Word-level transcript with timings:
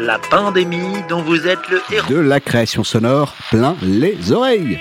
La 0.00 0.18
pandémie 0.18 1.02
dont 1.08 1.22
vous 1.22 1.46
êtes 1.46 1.58
le 1.70 1.80
héros. 1.92 2.08
de 2.08 2.16
la 2.18 2.40
création 2.40 2.84
sonore 2.84 3.34
plein 3.50 3.76
les 3.82 4.32
oreilles. 4.32 4.80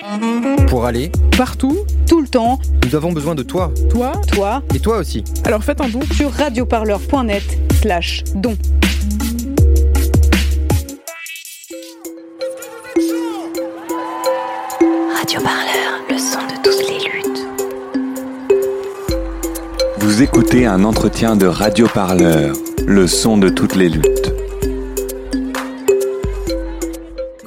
Pour 0.68 0.86
aller, 0.86 1.12
Partout, 1.38 1.78
tout 2.08 2.22
le 2.22 2.28
temps, 2.28 2.60
nous 2.86 2.96
avons 2.96 3.12
besoin 3.12 3.36
de 3.36 3.44
toi. 3.44 3.72
toi. 3.90 4.14
toi, 4.32 4.62
Et 4.74 4.80
toi 4.80 4.98
aussi. 4.98 5.24
Alors 5.46 5.64
faites 5.64 5.82
un 5.82 5.90
don. 5.90 6.00
sur 6.16 6.32
radioparleur.net 6.32 7.44
slash 7.82 8.24
don. 8.36 8.56
Radio 15.16 15.42
Parleur, 15.42 16.02
le 16.10 16.18
son 16.18 16.40
de 16.48 16.56
toutes 16.64 16.90
les 16.90 17.00
luttes. 17.10 17.48
Vous 20.00 20.22
écoutez 20.22 20.66
un 20.66 20.84
entretien 20.84 21.36
de 21.36 21.46
Radio 21.46 21.88
Parleur, 21.88 22.56
le 22.88 23.08
son 23.08 23.38
de 23.38 23.50
toutes 23.50 23.76
les 23.76 23.90
luttes. 23.90 24.34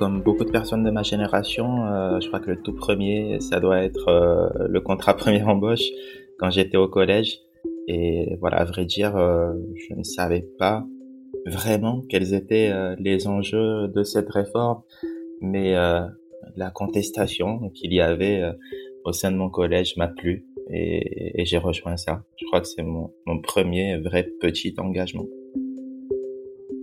Comme 0.02 0.20
beaucoup 0.20 0.44
de 0.44 0.50
personnes 0.50 0.82
de 0.82 0.90
ma 0.90 1.04
génération, 1.04 1.86
euh, 1.86 2.18
je 2.18 2.26
crois 2.26 2.40
que 2.40 2.50
le 2.50 2.60
tout 2.60 2.74
premier, 2.74 3.38
ça 3.38 3.60
doit 3.60 3.84
être 3.84 4.08
euh, 4.08 4.66
le 4.68 4.80
contrat 4.80 5.14
première 5.16 5.48
embauche 5.48 5.84
quand 6.40 6.50
j'étais 6.50 6.76
au 6.76 6.88
collège. 6.88 7.38
Et 7.86 8.36
voilà, 8.40 8.56
à 8.56 8.64
vrai 8.64 8.84
dire, 8.84 9.16
euh, 9.16 9.52
je 9.76 9.94
ne 9.94 10.02
savais 10.02 10.44
pas 10.58 10.84
vraiment 11.46 12.02
quels 12.08 12.34
étaient 12.34 12.72
euh, 12.72 12.96
les 12.98 13.28
enjeux 13.28 13.86
de 13.94 14.02
cette 14.02 14.28
réforme, 14.28 14.82
mais 15.40 15.76
euh, 15.76 16.00
la 16.56 16.72
contestation 16.72 17.70
qu'il 17.70 17.94
y 17.94 18.00
avait 18.00 18.42
euh, 18.42 18.52
au 19.04 19.12
sein 19.12 19.30
de 19.30 19.36
mon 19.36 19.50
collège 19.50 19.96
m'a 19.96 20.08
plu 20.08 20.44
et, 20.68 21.40
et 21.40 21.44
j'ai 21.44 21.58
rejoint 21.58 21.96
ça. 21.96 22.24
Je 22.40 22.46
crois 22.46 22.60
que 22.60 22.66
c'est 22.66 22.82
mon, 22.82 23.12
mon 23.24 23.40
premier 23.40 23.98
vrai 23.98 24.24
petit 24.40 24.74
engagement. 24.78 25.26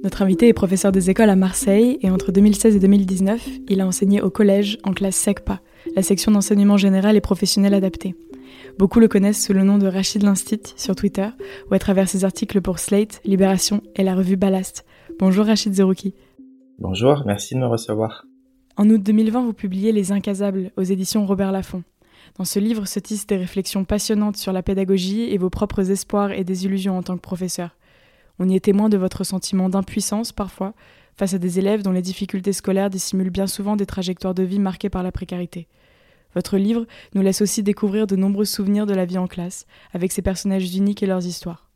Notre 0.02 0.22
invité 0.22 0.48
est 0.48 0.54
professeur 0.54 0.94
des 0.94 1.10
écoles 1.10 1.30
à 1.30 1.36
Marseille 1.36 1.98
et 2.02 2.10
entre 2.10 2.32
2016 2.32 2.74
et 2.74 2.80
2019, 2.80 3.46
il 3.68 3.82
a 3.82 3.86
enseigné 3.86 4.22
au 4.22 4.30
collège 4.30 4.78
en 4.86 4.94
classe 4.94 5.18
SECPA, 5.18 5.60
la 5.94 6.04
section 6.04 6.32
d'enseignement 6.32 6.78
général 6.78 7.18
et 7.18 7.22
professionnel 7.22 7.74
adapté. 7.74 8.16
Beaucoup 8.78 9.02
le 9.02 9.10
connaissent 9.10 9.44
sous 9.44 9.52
le 9.52 9.64
nom 9.64 9.78
de 9.78 9.88
Rachid 9.88 10.24
Linstit 10.24 10.74
sur 10.78 10.96
Twitter 10.96 11.28
ou 11.70 11.74
à 11.74 11.80
travers 11.80 12.08
ses 12.08 12.24
articles 12.24 12.62
pour 12.62 12.80
Slate, 12.80 13.20
Libération 13.26 13.82
et 13.98 14.04
la 14.04 14.16
revue 14.16 14.38
Ballast. 14.38 14.86
Bonjour 15.20 15.46
Rachid 15.46 15.74
Zerouki. 15.74 16.14
Bonjour, 16.78 17.24
merci 17.26 17.56
de 17.56 17.60
me 17.60 17.68
recevoir. 17.68 18.26
En 18.78 18.90
août 18.90 19.04
2020, 19.04 19.44
vous 19.44 19.54
publiez 19.54 19.92
Les 19.92 20.14
Incasables 20.14 20.72
aux 20.78 20.84
éditions 20.84 21.26
Robert 21.26 21.52
Laffont. 21.52 21.84
Dans 22.38 22.46
ce 22.46 22.60
livre 22.60 22.88
se 22.88 23.00
tissent 23.00 23.28
des 23.28 23.36
réflexions 23.36 23.84
passionnantes 23.84 24.38
sur 24.38 24.54
la 24.54 24.64
pédagogie 24.64 25.24
et 25.24 25.38
vos 25.38 25.50
propres 25.50 25.92
espoirs 25.92 26.32
et 26.32 26.46
désillusions 26.46 26.98
en 26.98 27.04
tant 27.04 27.18
que 27.18 27.22
professeur. 27.22 27.76
On 28.40 28.48
y 28.48 28.56
est 28.56 28.62
témoin 28.62 28.90
de 28.90 28.98
votre 28.98 29.26
sentiment 29.26 29.70
d'impuissance 29.70 30.32
parfois 30.32 30.74
face 31.18 31.34
à 31.34 31.38
des 31.38 31.60
élèves 31.60 31.84
dont 31.84 31.92
les 31.92 32.02
difficultés 32.02 32.54
scolaires 32.54 32.90
dissimulent 32.90 33.30
bien 33.30 33.48
souvent 33.48 33.76
des 33.76 33.86
trajectoires 33.86 34.34
de 34.34 34.44
vie 34.44 34.60
marquées 34.60 34.90
par 34.90 35.04
la 35.04 35.12
précarité. 35.12 35.68
Votre 36.34 36.58
livre 36.58 36.86
nous 37.14 37.22
laisse 37.22 37.42
aussi 37.42 37.64
découvrir 37.64 38.08
de 38.08 38.16
nombreux 38.16 38.46
souvenirs 38.46 38.86
de 38.86 38.94
la 38.94 39.06
vie 39.06 39.18
en 39.18 39.28
classe, 39.28 39.66
avec 39.94 40.14
ses 40.14 40.22
personnages 40.22 40.74
uniques 40.76 41.04
et 41.04 41.08
leurs 41.08 41.26
histoires. 41.26 41.70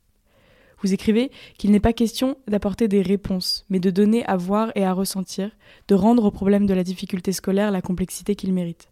Vous 0.81 0.93
écrivez 0.93 1.31
qu'il 1.57 1.71
n'est 1.71 1.79
pas 1.79 1.93
question 1.93 2.37
d'apporter 2.47 2.87
des 2.87 3.01
réponses, 3.01 3.65
mais 3.69 3.79
de 3.79 3.89
donner 3.89 4.25
à 4.25 4.37
voir 4.37 4.71
et 4.75 4.85
à 4.85 4.93
ressentir, 4.93 5.49
de 5.87 5.95
rendre 5.95 6.25
au 6.25 6.31
problème 6.31 6.65
de 6.65 6.73
la 6.73 6.83
difficulté 6.83 7.31
scolaire 7.31 7.71
la 7.71 7.81
complexité 7.81 8.35
qu'il 8.35 8.53
mérite. 8.53 8.89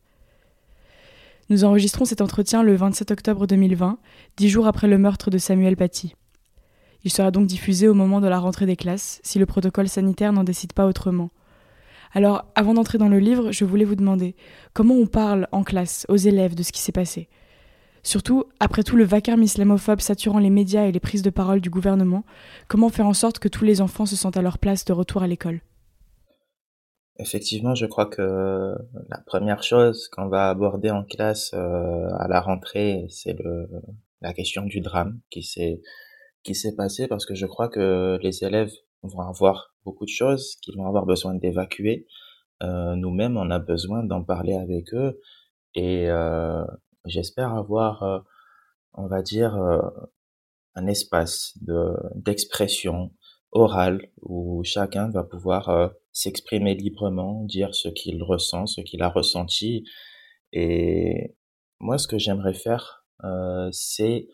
Nous 1.49 1.63
enregistrons 1.63 2.05
cet 2.05 2.21
entretien 2.21 2.63
le 2.63 2.75
27 2.75 3.11
octobre 3.11 3.45
2020, 3.45 3.99
dix 4.37 4.49
jours 4.49 4.67
après 4.67 4.87
le 4.87 4.97
meurtre 4.97 5.29
de 5.29 5.37
Samuel 5.37 5.75
Paty. 5.75 6.15
Il 7.03 7.11
sera 7.11 7.31
donc 7.31 7.47
diffusé 7.47 7.87
au 7.87 7.93
moment 7.93 8.21
de 8.21 8.27
la 8.27 8.39
rentrée 8.39 8.65
des 8.65 8.75
classes, 8.75 9.19
si 9.23 9.39
le 9.39 9.45
protocole 9.45 9.87
sanitaire 9.87 10.33
n'en 10.33 10.43
décide 10.43 10.73
pas 10.73 10.85
autrement. 10.85 11.31
Alors, 12.13 12.45
avant 12.55 12.73
d'entrer 12.73 12.97
dans 12.97 13.07
le 13.07 13.19
livre, 13.19 13.51
je 13.51 13.65
voulais 13.65 13.85
vous 13.85 13.95
demander 13.95 14.35
comment 14.73 14.95
on 14.95 15.07
parle 15.07 15.47
en 15.51 15.63
classe 15.63 16.05
aux 16.09 16.17
élèves 16.17 16.55
de 16.55 16.63
ce 16.63 16.71
qui 16.71 16.81
s'est 16.81 16.91
passé? 16.91 17.29
Surtout, 18.03 18.45
après 18.59 18.83
tout 18.83 18.95
le 18.95 19.03
vacarme 19.03 19.43
islamophobe 19.43 20.01
saturant 20.01 20.39
les 20.39 20.49
médias 20.49 20.85
et 20.85 20.91
les 20.91 20.99
prises 20.99 21.21
de 21.21 21.29
parole 21.29 21.61
du 21.61 21.69
gouvernement, 21.69 22.25
comment 22.67 22.89
faire 22.89 23.05
en 23.05 23.13
sorte 23.13 23.39
que 23.39 23.47
tous 23.47 23.63
les 23.63 23.79
enfants 23.79 24.05
se 24.05 24.15
sentent 24.15 24.37
à 24.37 24.41
leur 24.41 24.57
place 24.57 24.85
de 24.85 24.93
retour 24.93 25.23
à 25.23 25.27
l'école? 25.27 25.61
Effectivement, 27.19 27.75
je 27.75 27.85
crois 27.85 28.07
que 28.07 28.75
la 29.09 29.19
première 29.25 29.61
chose 29.61 30.07
qu'on 30.09 30.27
va 30.27 30.49
aborder 30.49 30.89
en 30.89 31.03
classe 31.03 31.51
euh, 31.53 32.07
à 32.17 32.27
la 32.27 32.41
rentrée, 32.41 33.05
c'est 33.09 33.37
la 34.21 34.33
question 34.33 34.63
du 34.63 34.81
drame 34.81 35.19
qui 35.29 35.43
s'est 35.43 35.79
qui 36.43 36.55
s'est 36.55 36.75
passé 36.75 37.07
parce 37.07 37.25
que 37.25 37.35
je 37.35 37.45
crois 37.45 37.69
que 37.69 38.17
les 38.21 38.43
élèves 38.43 38.71
vont 39.03 39.21
avoir 39.21 39.73
beaucoup 39.83 40.05
de 40.05 40.09
choses 40.09 40.55
qu'ils 40.61 40.77
vont 40.77 40.87
avoir 40.87 41.05
besoin 41.05 41.33
d'évacuer. 41.35 42.07
Euh, 42.63 42.95
Nous-mêmes, 42.95 43.37
on 43.37 43.49
a 43.49 43.59
besoin 43.59 44.03
d'en 44.03 44.23
parler 44.23 44.55
avec 44.55 44.93
eux 44.93 45.19
et 45.75 46.09
euh, 46.09 46.63
j'espère 47.05 47.53
avoir, 47.53 48.03
euh, 48.03 48.19
on 48.93 49.07
va 49.07 49.21
dire, 49.21 49.55
euh, 49.55 49.81
un 50.75 50.87
espace 50.87 51.57
de 51.61 51.95
d'expression 52.15 53.11
orale 53.51 54.09
où 54.21 54.63
chacun 54.63 55.09
va 55.09 55.23
pouvoir 55.23 55.69
euh, 55.69 55.89
s'exprimer 56.13 56.75
librement, 56.75 57.43
dire 57.43 57.75
ce 57.75 57.89
qu'il 57.89 58.23
ressent, 58.23 58.67
ce 58.67 58.81
qu'il 58.81 59.01
a 59.01 59.09
ressenti. 59.09 59.83
Et 60.53 61.35
moi, 61.79 61.97
ce 61.97 62.07
que 62.07 62.17
j'aimerais 62.17 62.53
faire, 62.53 63.05
c'est 63.71 64.27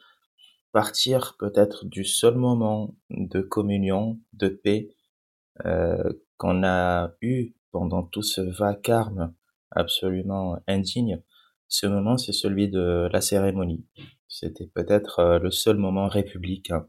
partir 0.71 1.35
peut-être 1.39 1.85
du 1.85 2.03
seul 2.03 2.35
moment 2.35 2.95
de 3.09 3.41
communion, 3.41 4.19
de 4.33 4.49
paix 4.49 4.89
euh, 5.65 6.13
qu'on 6.37 6.63
a 6.63 7.13
eu 7.21 7.53
pendant 7.71 8.03
tout 8.03 8.21
ce 8.21 8.41
vacarme 8.41 9.33
absolument 9.71 10.59
indigne. 10.67 11.21
Ce 11.67 11.87
moment, 11.87 12.17
c'est 12.17 12.33
celui 12.33 12.69
de 12.69 13.09
la 13.11 13.21
cérémonie. 13.21 13.85
C'était 14.27 14.67
peut-être 14.67 15.19
euh, 15.19 15.39
le 15.39 15.51
seul 15.51 15.77
moment 15.77 16.07
républicain. 16.07 16.87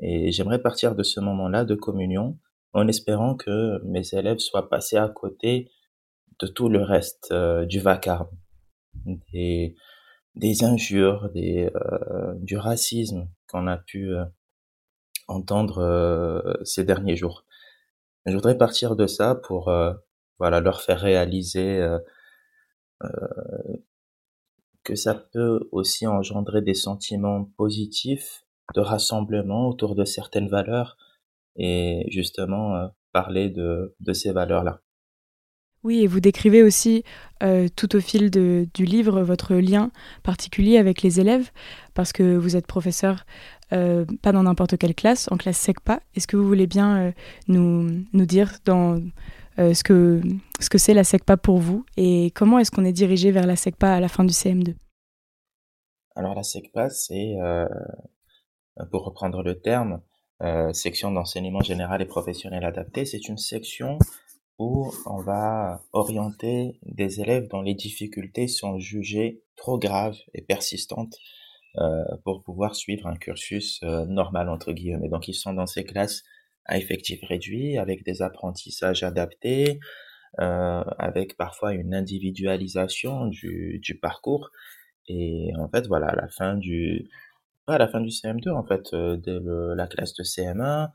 Et 0.00 0.30
j'aimerais 0.32 0.60
partir 0.60 0.94
de 0.94 1.02
ce 1.02 1.20
moment-là 1.20 1.64
de 1.64 1.74
communion 1.74 2.38
en 2.72 2.86
espérant 2.88 3.34
que 3.34 3.82
mes 3.84 4.02
élèves 4.12 4.38
soient 4.38 4.68
passés 4.68 4.96
à 4.96 5.08
côté 5.08 5.70
de 6.40 6.46
tout 6.46 6.68
le 6.68 6.82
reste 6.82 7.28
euh, 7.32 7.64
du 7.64 7.80
vacarme, 7.80 8.28
des 10.38 10.64
injures, 10.64 11.30
des, 11.30 11.70
euh, 11.74 12.34
du 12.36 12.56
racisme 12.56 13.28
qu'on 13.48 13.66
a 13.66 13.76
pu 13.76 14.14
euh, 14.14 14.24
entendre 15.26 15.78
euh, 15.78 16.54
ces 16.64 16.84
derniers 16.84 17.16
jours. 17.16 17.44
Je 18.26 18.34
voudrais 18.34 18.56
partir 18.58 18.96
de 18.96 19.06
ça 19.06 19.34
pour 19.34 19.68
euh, 19.68 19.92
voilà 20.38 20.60
leur 20.60 20.80
faire 20.82 21.00
réaliser 21.00 21.80
euh, 21.80 21.98
euh, 23.04 23.08
que 24.84 24.94
ça 24.94 25.14
peut 25.14 25.68
aussi 25.72 26.06
engendrer 26.06 26.62
des 26.62 26.74
sentiments 26.74 27.44
positifs 27.56 28.44
de 28.74 28.80
rassemblement 28.80 29.68
autour 29.68 29.94
de 29.94 30.04
certaines 30.04 30.48
valeurs 30.48 30.96
et 31.56 32.06
justement 32.10 32.90
parler 33.12 33.50
de, 33.50 33.94
de 34.00 34.12
ces 34.12 34.32
valeurs-là. 34.32 34.82
Oui, 35.84 36.02
et 36.02 36.06
vous 36.08 36.20
décrivez 36.20 36.62
aussi 36.62 37.04
euh, 37.42 37.68
tout 37.74 37.94
au 37.94 38.00
fil 38.00 38.30
du 38.30 38.84
livre 38.84 39.22
votre 39.22 39.54
lien 39.54 39.92
particulier 40.24 40.76
avec 40.76 41.02
les 41.02 41.20
élèves, 41.20 41.50
parce 41.94 42.12
que 42.12 42.36
vous 42.36 42.56
êtes 42.56 42.66
professeur 42.66 43.24
euh, 43.72 44.04
pas 44.22 44.32
dans 44.32 44.42
n'importe 44.42 44.76
quelle 44.76 44.94
classe, 44.94 45.30
en 45.30 45.36
classe 45.36 45.58
SECPA. 45.58 46.00
Est-ce 46.16 46.26
que 46.26 46.36
vous 46.36 46.46
voulez 46.46 46.66
bien 46.66 46.98
euh, 46.98 47.12
nous, 47.46 48.26
dire 48.26 48.54
dans, 48.64 49.00
ce 49.56 49.84
que 49.84 50.20
ce 50.58 50.68
que 50.68 50.78
c'est 50.78 50.94
la 50.94 51.04
SECPA 51.04 51.36
pour 51.36 51.58
vous 51.58 51.84
et 51.96 52.32
comment 52.32 52.58
est-ce 52.58 52.70
qu'on 52.72 52.84
est 52.84 52.92
dirigé 52.92 53.30
vers 53.30 53.46
la 53.46 53.54
SECPA 53.54 53.94
à 53.94 54.00
la 54.00 54.08
fin 54.08 54.24
du 54.24 54.32
CM2 54.32 54.74
Alors 56.16 56.34
la 56.34 56.42
SECPA, 56.42 56.90
c'est, 56.90 57.36
pour 58.90 59.04
reprendre 59.04 59.42
le 59.42 59.60
terme, 59.60 60.00
section 60.72 61.12
d'enseignement 61.12 61.60
général 61.60 62.02
et 62.02 62.06
professionnel 62.06 62.64
adapté, 62.64 63.04
c'est 63.04 63.28
une 63.28 63.38
section 63.38 63.98
où 64.58 64.92
on 65.06 65.20
va 65.20 65.82
orienter 65.92 66.78
des 66.82 67.20
élèves 67.20 67.48
dont 67.48 67.62
les 67.62 67.74
difficultés 67.74 68.48
sont 68.48 68.78
jugées 68.78 69.42
trop 69.56 69.78
graves 69.78 70.18
et 70.34 70.42
persistantes 70.42 71.16
euh, 71.76 72.04
pour 72.24 72.42
pouvoir 72.42 72.74
suivre 72.74 73.06
un 73.06 73.16
cursus 73.16 73.80
euh, 73.84 74.04
normal 74.06 74.48
entre 74.48 74.72
guillemets. 74.72 75.08
Donc 75.08 75.28
ils 75.28 75.34
sont 75.34 75.52
dans 75.52 75.66
ces 75.66 75.84
classes 75.84 76.24
à 76.64 76.76
effectif 76.76 77.20
réduit 77.22 77.78
avec 77.78 78.04
des 78.04 78.20
apprentissages 78.20 79.02
adaptés, 79.04 79.78
euh, 80.40 80.82
avec 80.98 81.36
parfois 81.36 81.74
une 81.74 81.94
individualisation 81.94 83.26
du, 83.26 83.98
parcours. 84.02 84.50
Et 85.06 85.52
en 85.56 85.68
fait, 85.68 85.86
voilà, 85.86 86.08
à 86.08 86.16
la 86.16 86.28
fin 86.28 86.56
du, 86.56 87.08
à 87.66 87.78
la 87.78 87.88
fin 87.88 88.00
du 88.00 88.08
CM2, 88.08 88.50
en 88.50 88.64
fait, 88.64 88.94
dès 88.94 89.38
la 89.76 89.86
classe 89.86 90.14
de 90.14 90.24
CM1, 90.24 90.90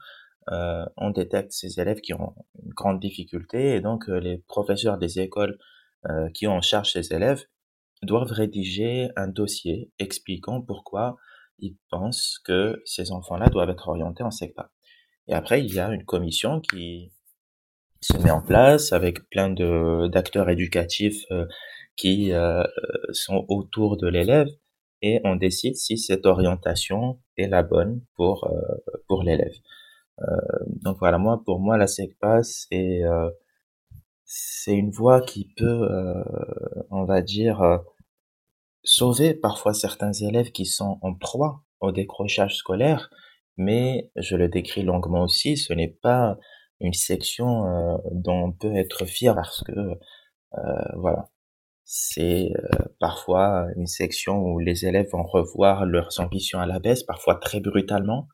euh, 0.51 0.86
on 0.98 1.10
détecte 1.12 1.51
ces 1.51 1.80
élèves 1.80 2.01
qui 2.01 2.13
ont 2.13 2.36
une 2.62 2.74
grande 2.74 3.00
difficulté 3.00 3.75
et 3.75 3.81
donc 3.81 4.10
euh, 4.10 4.19
les 4.19 4.38
professeurs 4.38 4.98
des 4.98 5.19
écoles 5.19 5.57
euh, 6.10 6.30
qui 6.31 6.48
ont 6.48 6.57
en 6.57 6.62
charge 6.62 6.92
ces 6.92 7.13
élèves 7.13 7.45
doivent 8.01 8.31
rédiger 8.31 9.10
un 9.16 9.28
dossier 9.28 9.90
expliquant 10.00 10.62
pourquoi 10.62 11.16
ils 11.60 11.78
pensent 11.90 12.40
que 12.44 12.81
ces 12.86 13.12
enfants-là 13.12 13.48
doivent 13.48 13.69
être 13.69 13.88
orientés 13.88 14.24
en 14.24 14.31
SECPA. 14.31 14.69
Et 15.30 15.34
après, 15.34 15.63
il 15.63 15.74
y 15.74 15.80
a 15.80 15.90
une 15.90 16.04
commission 16.04 16.60
qui 16.60 17.13
se 18.01 18.18
met 18.18 18.31
en 18.31 18.42
place 18.42 18.92
avec 18.92 19.30
plein 19.30 19.50
de 19.50 20.10
d'acteurs 20.10 20.50
éducatifs 20.50 21.24
euh, 21.31 21.45
qui 21.95 22.34
euh, 22.34 22.63
sont 23.13 23.45
autour 23.48 23.95
de 23.95 24.07
l'élève 24.07 24.50
et 25.01 25.22
on 25.24 25.38
décide 25.38 25.78
si 25.78 25.98
cette 25.98 26.25
orientation 26.25 27.22
est 27.38 27.48
la 27.48 27.63
bonne 27.63 28.01
pour 28.16 28.51
pour 29.07 29.24
l'élève. 29.24 29.54
Donc 30.68 30.98
voilà, 31.00 31.18
moi 31.18 31.42
pour 31.45 31.60
moi 31.60 31.77
la 31.77 31.88
SECPA 31.88 32.44
c'est 32.44 33.01
c'est 34.25 34.74
une 34.74 34.92
voie 34.92 35.21
qui 35.21 35.50
peut, 35.57 35.88
on 36.92 37.06
va 37.06 37.21
dire, 37.21 37.62
sauver 38.83 39.33
parfois 39.33 39.74
certains 39.74 40.13
élèves 40.13 40.51
qui 40.51 40.65
sont 40.65 41.00
en 41.01 41.13
proie 41.13 41.63
au 41.80 41.92
décrochage 41.92 42.56
scolaire, 42.56 43.10
mais 43.57 44.10
je 44.15 44.36
le 44.36 44.48
décris 44.48 44.83
longuement 44.83 45.24
aussi, 45.24 45.57
ce 45.57 45.74
n'est 45.74 45.95
pas 46.01 46.38
une 46.80 46.94
section 46.94 47.66
euh, 47.66 47.98
dont 48.12 48.45
on 48.45 48.51
peut 48.51 48.75
être 48.75 49.06
fier 49.06 49.36
parce 49.36 49.63
que 49.63 49.71
euh, 49.71 50.92
voilà, 50.98 51.30
c'est 51.83 52.51
euh, 52.56 52.86
parfois 53.00 53.68
une 53.75 53.88
section 53.88 54.39
où 54.39 54.59
les 54.59 54.86
élèves 54.86 55.09
vont 55.12 55.24
revoir 55.24 55.86
leurs 55.86 56.19
ambitions 56.19 56.59
à 56.59 56.66
la 56.66 56.80
baisse, 56.80 57.04
parfois 57.04 57.36
très 57.36 57.59
brutalement, 57.59 58.27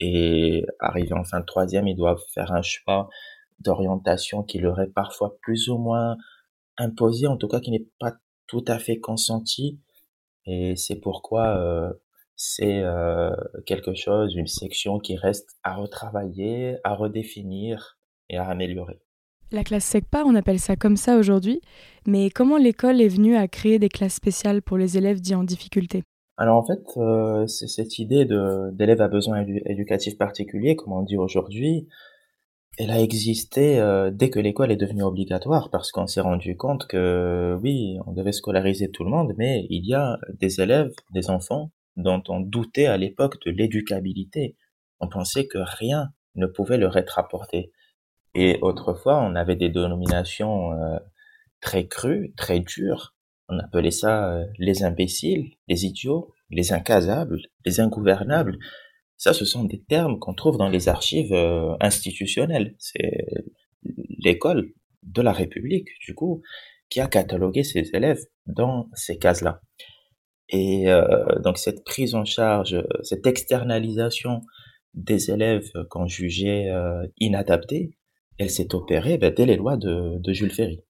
et 0.00 0.64
arrivé 0.80 1.12
en 1.14 1.24
fin 1.24 1.40
de 1.40 1.46
troisième, 1.46 1.88
ils 1.88 1.96
doivent 1.96 2.22
faire 2.32 2.52
un 2.52 2.62
choix 2.62 3.08
d'orientation 3.60 4.42
qui 4.42 4.58
leur 4.58 4.80
est 4.80 4.92
parfois 4.92 5.36
plus 5.40 5.68
ou 5.68 5.78
moins 5.78 6.16
imposé, 6.78 7.26
en 7.26 7.36
tout 7.36 7.48
cas 7.48 7.60
qui 7.60 7.70
n'est 7.70 7.88
pas 7.98 8.14
tout 8.46 8.64
à 8.68 8.78
fait 8.78 8.98
consenti, 8.98 9.80
et 10.44 10.76
c'est 10.76 10.96
pourquoi 10.96 11.58
euh, 11.58 11.92
c'est 12.36 12.82
euh, 12.82 13.30
quelque 13.64 13.94
chose, 13.94 14.34
une 14.36 14.46
section 14.46 14.98
qui 14.98 15.16
reste 15.16 15.56
à 15.62 15.74
retravailler, 15.74 16.76
à 16.84 16.94
redéfinir 16.94 17.98
et 18.28 18.36
à 18.36 18.44
améliorer. 18.44 19.00
La 19.52 19.64
classe 19.64 19.84
SECPA, 19.84 20.24
on 20.24 20.34
appelle 20.34 20.58
ça 20.58 20.76
comme 20.76 20.96
ça 20.96 21.16
aujourd'hui, 21.16 21.60
mais 22.06 22.30
comment 22.30 22.56
l'école 22.56 23.00
est 23.00 23.08
venue 23.08 23.36
à 23.36 23.48
créer 23.48 23.78
des 23.78 23.88
classes 23.88 24.14
spéciales 24.14 24.60
pour 24.60 24.76
les 24.76 24.98
élèves 24.98 25.20
dits 25.20 25.36
en 25.36 25.44
difficulté? 25.44 26.02
Alors 26.38 26.56
en 26.56 26.64
fait, 26.64 26.82
euh, 26.98 27.46
c'est 27.46 27.68
cette 27.68 27.98
idée 27.98 28.26
d'élèves 28.26 29.00
à 29.00 29.08
besoins 29.08 29.44
éducatifs 29.64 30.18
particuliers, 30.18 30.76
comme 30.76 30.92
on 30.92 31.02
dit 31.02 31.16
aujourd'hui, 31.16 31.88
elle 32.78 32.90
a 32.90 33.00
existé 33.00 33.80
euh, 33.80 34.10
dès 34.10 34.28
que 34.28 34.38
l'école 34.38 34.70
est 34.70 34.76
devenue 34.76 35.02
obligatoire 35.02 35.70
parce 35.70 35.92
qu'on 35.92 36.06
s'est 36.06 36.20
rendu 36.20 36.56
compte 36.56 36.86
que 36.86 37.58
oui, 37.62 37.98
on 38.06 38.12
devait 38.12 38.32
scolariser 38.32 38.90
tout 38.90 39.02
le 39.04 39.10
monde, 39.10 39.32
mais 39.38 39.66
il 39.70 39.86
y 39.86 39.94
a 39.94 40.18
des 40.38 40.60
élèves, 40.60 40.92
des 41.12 41.30
enfants 41.30 41.70
dont 41.96 42.22
on 42.28 42.40
doutait 42.40 42.86
à 42.86 42.98
l'époque 42.98 43.36
de 43.46 43.50
l'éducabilité. 43.50 44.56
On 45.00 45.08
pensait 45.08 45.46
que 45.46 45.58
rien 45.58 46.10
ne 46.34 46.46
pouvait 46.46 46.76
leur 46.76 46.98
être 46.98 47.18
apporté. 47.18 47.72
Et 48.34 48.58
autrefois, 48.60 49.22
on 49.22 49.34
avait 49.34 49.56
des 49.56 49.70
dénominations 49.70 50.72
euh, 50.72 50.98
très 51.62 51.86
crues, 51.88 52.34
très 52.36 52.60
dures. 52.60 53.15
On 53.48 53.58
appelait 53.58 53.90
ça 53.90 54.32
euh, 54.32 54.44
les 54.58 54.82
imbéciles, 54.82 55.52
les 55.68 55.84
idiots, 55.84 56.34
les 56.50 56.72
incasables, 56.72 57.40
les 57.64 57.80
ingouvernables. 57.80 58.58
Ça, 59.16 59.32
ce 59.32 59.44
sont 59.44 59.64
des 59.64 59.82
termes 59.82 60.18
qu'on 60.18 60.34
trouve 60.34 60.58
dans 60.58 60.68
les 60.68 60.88
archives 60.88 61.32
euh, 61.32 61.74
institutionnelles. 61.80 62.74
C'est 62.78 63.24
l'école 64.18 64.72
de 65.02 65.22
la 65.22 65.32
République, 65.32 65.88
du 66.00 66.14
coup, 66.14 66.42
qui 66.90 67.00
a 67.00 67.06
catalogué 67.06 67.62
ses 67.62 67.90
élèves 67.94 68.22
dans 68.46 68.88
ces 68.94 69.18
cases-là. 69.18 69.60
Et 70.48 70.88
euh, 70.88 71.40
donc 71.40 71.58
cette 71.58 71.84
prise 71.84 72.14
en 72.14 72.24
charge, 72.24 72.80
cette 73.02 73.26
externalisation 73.26 74.42
des 74.94 75.30
élèves 75.30 75.70
qu'on 75.90 76.06
jugeait 76.06 76.70
euh, 76.70 77.06
inadaptés, 77.18 77.96
elle 78.38 78.50
s'est 78.50 78.74
opérée 78.74 79.18
ben, 79.18 79.32
dès 79.34 79.46
les 79.46 79.56
lois 79.56 79.76
de, 79.76 80.18
de 80.18 80.32
Jules 80.32 80.52
Ferry. 80.52 80.80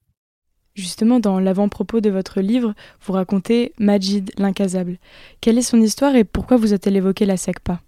Justement, 0.76 1.20
dans 1.20 1.40
l'avant-propos 1.40 2.02
de 2.02 2.10
votre 2.10 2.42
livre, 2.42 2.74
vous 3.00 3.14
racontez 3.14 3.72
Majid 3.78 4.30
l'incasable. 4.36 4.98
Quelle 5.40 5.56
est 5.56 5.62
son 5.62 5.80
histoire 5.80 6.14
et 6.14 6.24
pourquoi 6.24 6.58
vous 6.58 6.74
a-t-elle 6.74 6.96
évoqué 6.96 7.24
la 7.24 7.38
SECPA 7.38 7.80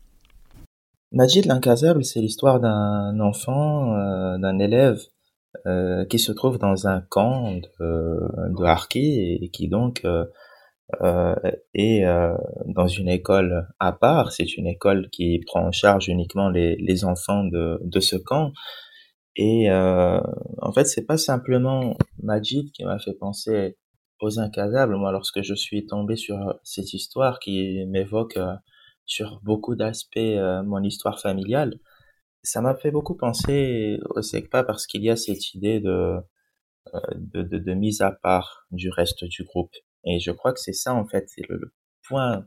Majid 1.12 1.44
l'incasable, 1.44 2.02
c'est 2.02 2.20
l'histoire 2.20 2.61
d'un 2.61 3.20
enfant, 3.20 3.94
euh, 3.94 4.38
d'un 4.38 4.58
élève 4.58 5.00
euh, 5.67 6.06
qui 6.06 6.19
se 6.19 6.32
trouve 6.32 6.58
dans 6.58 6.87
un 6.87 7.02
camp 7.02 7.52
de, 7.52 8.20
de 8.56 8.64
Harki 8.64 9.38
et 9.43 9.50
qui 9.50 9.69
donc 9.69 10.06
euh, 10.06 11.35
est 11.75 12.05
dans 12.64 12.88
une 12.88 13.08
école 13.11 13.67
à 13.81 13.93
part. 13.93 14.32
C'est 14.32 14.56
une 14.56 14.67
école 14.67 15.11
qui 15.11 15.43
prend 15.46 15.67
en 15.67 15.73
charge 15.73 16.08
uniquement 16.08 16.49
les, 16.49 17.05
enfants 17.05 17.44
de 17.44 18.00
ce 18.00 18.17
camp. 18.17 18.52
Et 19.38 19.70
euh, 19.70 20.20
en 20.61 20.73
fait, 20.73 20.85
c'est 20.85 21.06
pas 21.06 21.17
simplement 21.17 21.96
Majid 22.23 22.70
qui 22.73 22.85
m'a 22.85 22.99
fait 22.99 23.14
penser 23.14 23.79
aux 24.20 24.38
incasables. 24.38 24.96
Moi, 24.96 25.12
lorsque 25.12 25.43
je 25.43 25.55
suis 25.55 25.87
tombé 25.87 26.17
sur 26.17 26.58
cette 26.64 26.93
histoire 26.93 27.38
qui 27.38 27.87
m'évoque 27.87 28.38
sur 29.08 29.40
beaucoup 29.43 29.75
d'aspects 29.75 30.19
euh, 30.19 30.62
mon 30.62 30.82
histoire 30.82 31.19
familiale. 31.19 31.81
Ça 32.43 32.61
m'a 32.61 32.75
fait 32.76 32.90
beaucoup 32.90 33.17
penser 33.17 33.99
au 34.11 34.23
SECPA 34.23 34.64
parce 34.64 34.87
qu'il 34.87 35.02
y 35.02 35.11
a 35.11 35.17
cette 35.17 35.55
idée 35.55 35.81
de, 35.81 36.19
euh, 36.94 37.00
de, 37.17 37.43
de, 37.43 37.58
de, 37.58 37.75
mise 37.75 38.02
à 38.02 38.12
part 38.12 38.67
du 38.70 38.90
reste 38.90 39.25
du 39.25 39.44
groupe. 39.44 39.73
Et 40.05 40.20
je 40.20 40.31
crois 40.31 40.52
que 40.52 40.61
c'est 40.61 40.75
ça, 40.75 40.94
en 40.94 41.06
fait, 41.06 41.25
c'est 41.29 41.49
le, 41.49 41.73
point 42.08 42.46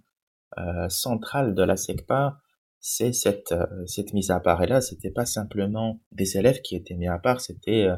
euh, 0.58 0.90
central 0.90 1.54
de 1.56 1.64
la 1.64 1.78
SECPA, 1.78 2.38
c'est 2.82 3.14
cette, 3.14 3.52
euh, 3.52 3.86
cette 3.86 4.14
mise 4.14 4.32
à 4.32 4.40
part. 4.40 4.62
Et 4.64 4.68
là, 4.68 4.82
c'était 4.82 5.12
pas 5.12 5.26
simplement 5.26 6.02
des 6.12 6.38
élèves 6.38 6.62
qui 6.62 6.76
étaient 6.76 6.96
mis 6.96 7.08
à 7.08 7.20
part, 7.20 7.40
c'était 7.40 7.84
euh, 7.84 7.96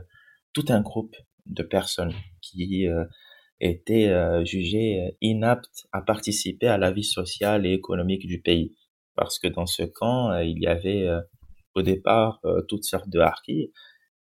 tout 0.53 0.65
un 0.69 0.81
groupe 0.81 1.15
de 1.45 1.63
personnes 1.63 2.13
qui 2.41 2.88
étaient 3.59 4.09
euh, 4.09 4.44
jugés 4.45 5.01
euh, 5.01 5.12
inaptes 5.21 5.87
à 5.92 6.02
participer 6.02 6.68
à 6.68 6.78
la 6.78 6.92
vie 6.92 7.04
sociale 7.04 7.66
et 7.66 7.73
économique 7.73 8.28
du 8.28 8.42
pays. 8.42 8.75
Parce 9.16 9.40
que 9.40 9.47
dans 9.47 9.66
ce 9.66 9.83
camp, 9.83 10.37
il 10.40 10.59
y 10.59 10.66
avait 10.66 11.07
au 11.75 11.83
départ 11.83 12.42
toutes 12.68 12.83
sortes 12.83 13.09
de 13.09 13.19
harkis. 13.19 13.71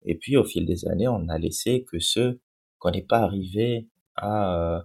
Et 0.04 0.18
puis 0.18 0.36
au 0.36 0.44
fil 0.44 0.66
des 0.66 0.86
années, 0.90 1.08
on 1.08 1.30
a 1.30 1.38
laissé 1.38 1.86
que 1.86 2.00
ceux 2.00 2.42
qu'on 2.80 2.92
n'est 2.92 3.06
pas 3.06 3.20
arrivé 3.20 3.88
à, 4.18 4.84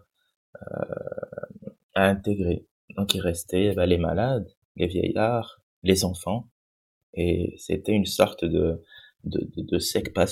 à 1.97 2.05
intégrer. 2.05 2.69
Donc 2.97 3.17
il 3.17 3.21
restait 3.21 3.75
bah, 3.75 3.87
les 3.87 3.99
malades, 3.99 4.47
les 4.77 4.87
vieillards, 4.87 5.58
les 5.83 6.05
enfants. 6.05 6.49
Et 7.15 7.55
c'était 7.59 7.93
une 7.93 8.07
sorte 8.07 8.45
de, 8.45 8.83
de, 9.25 9.41
de, 9.57 9.63
de 9.63 9.79
secpa 9.79 10.27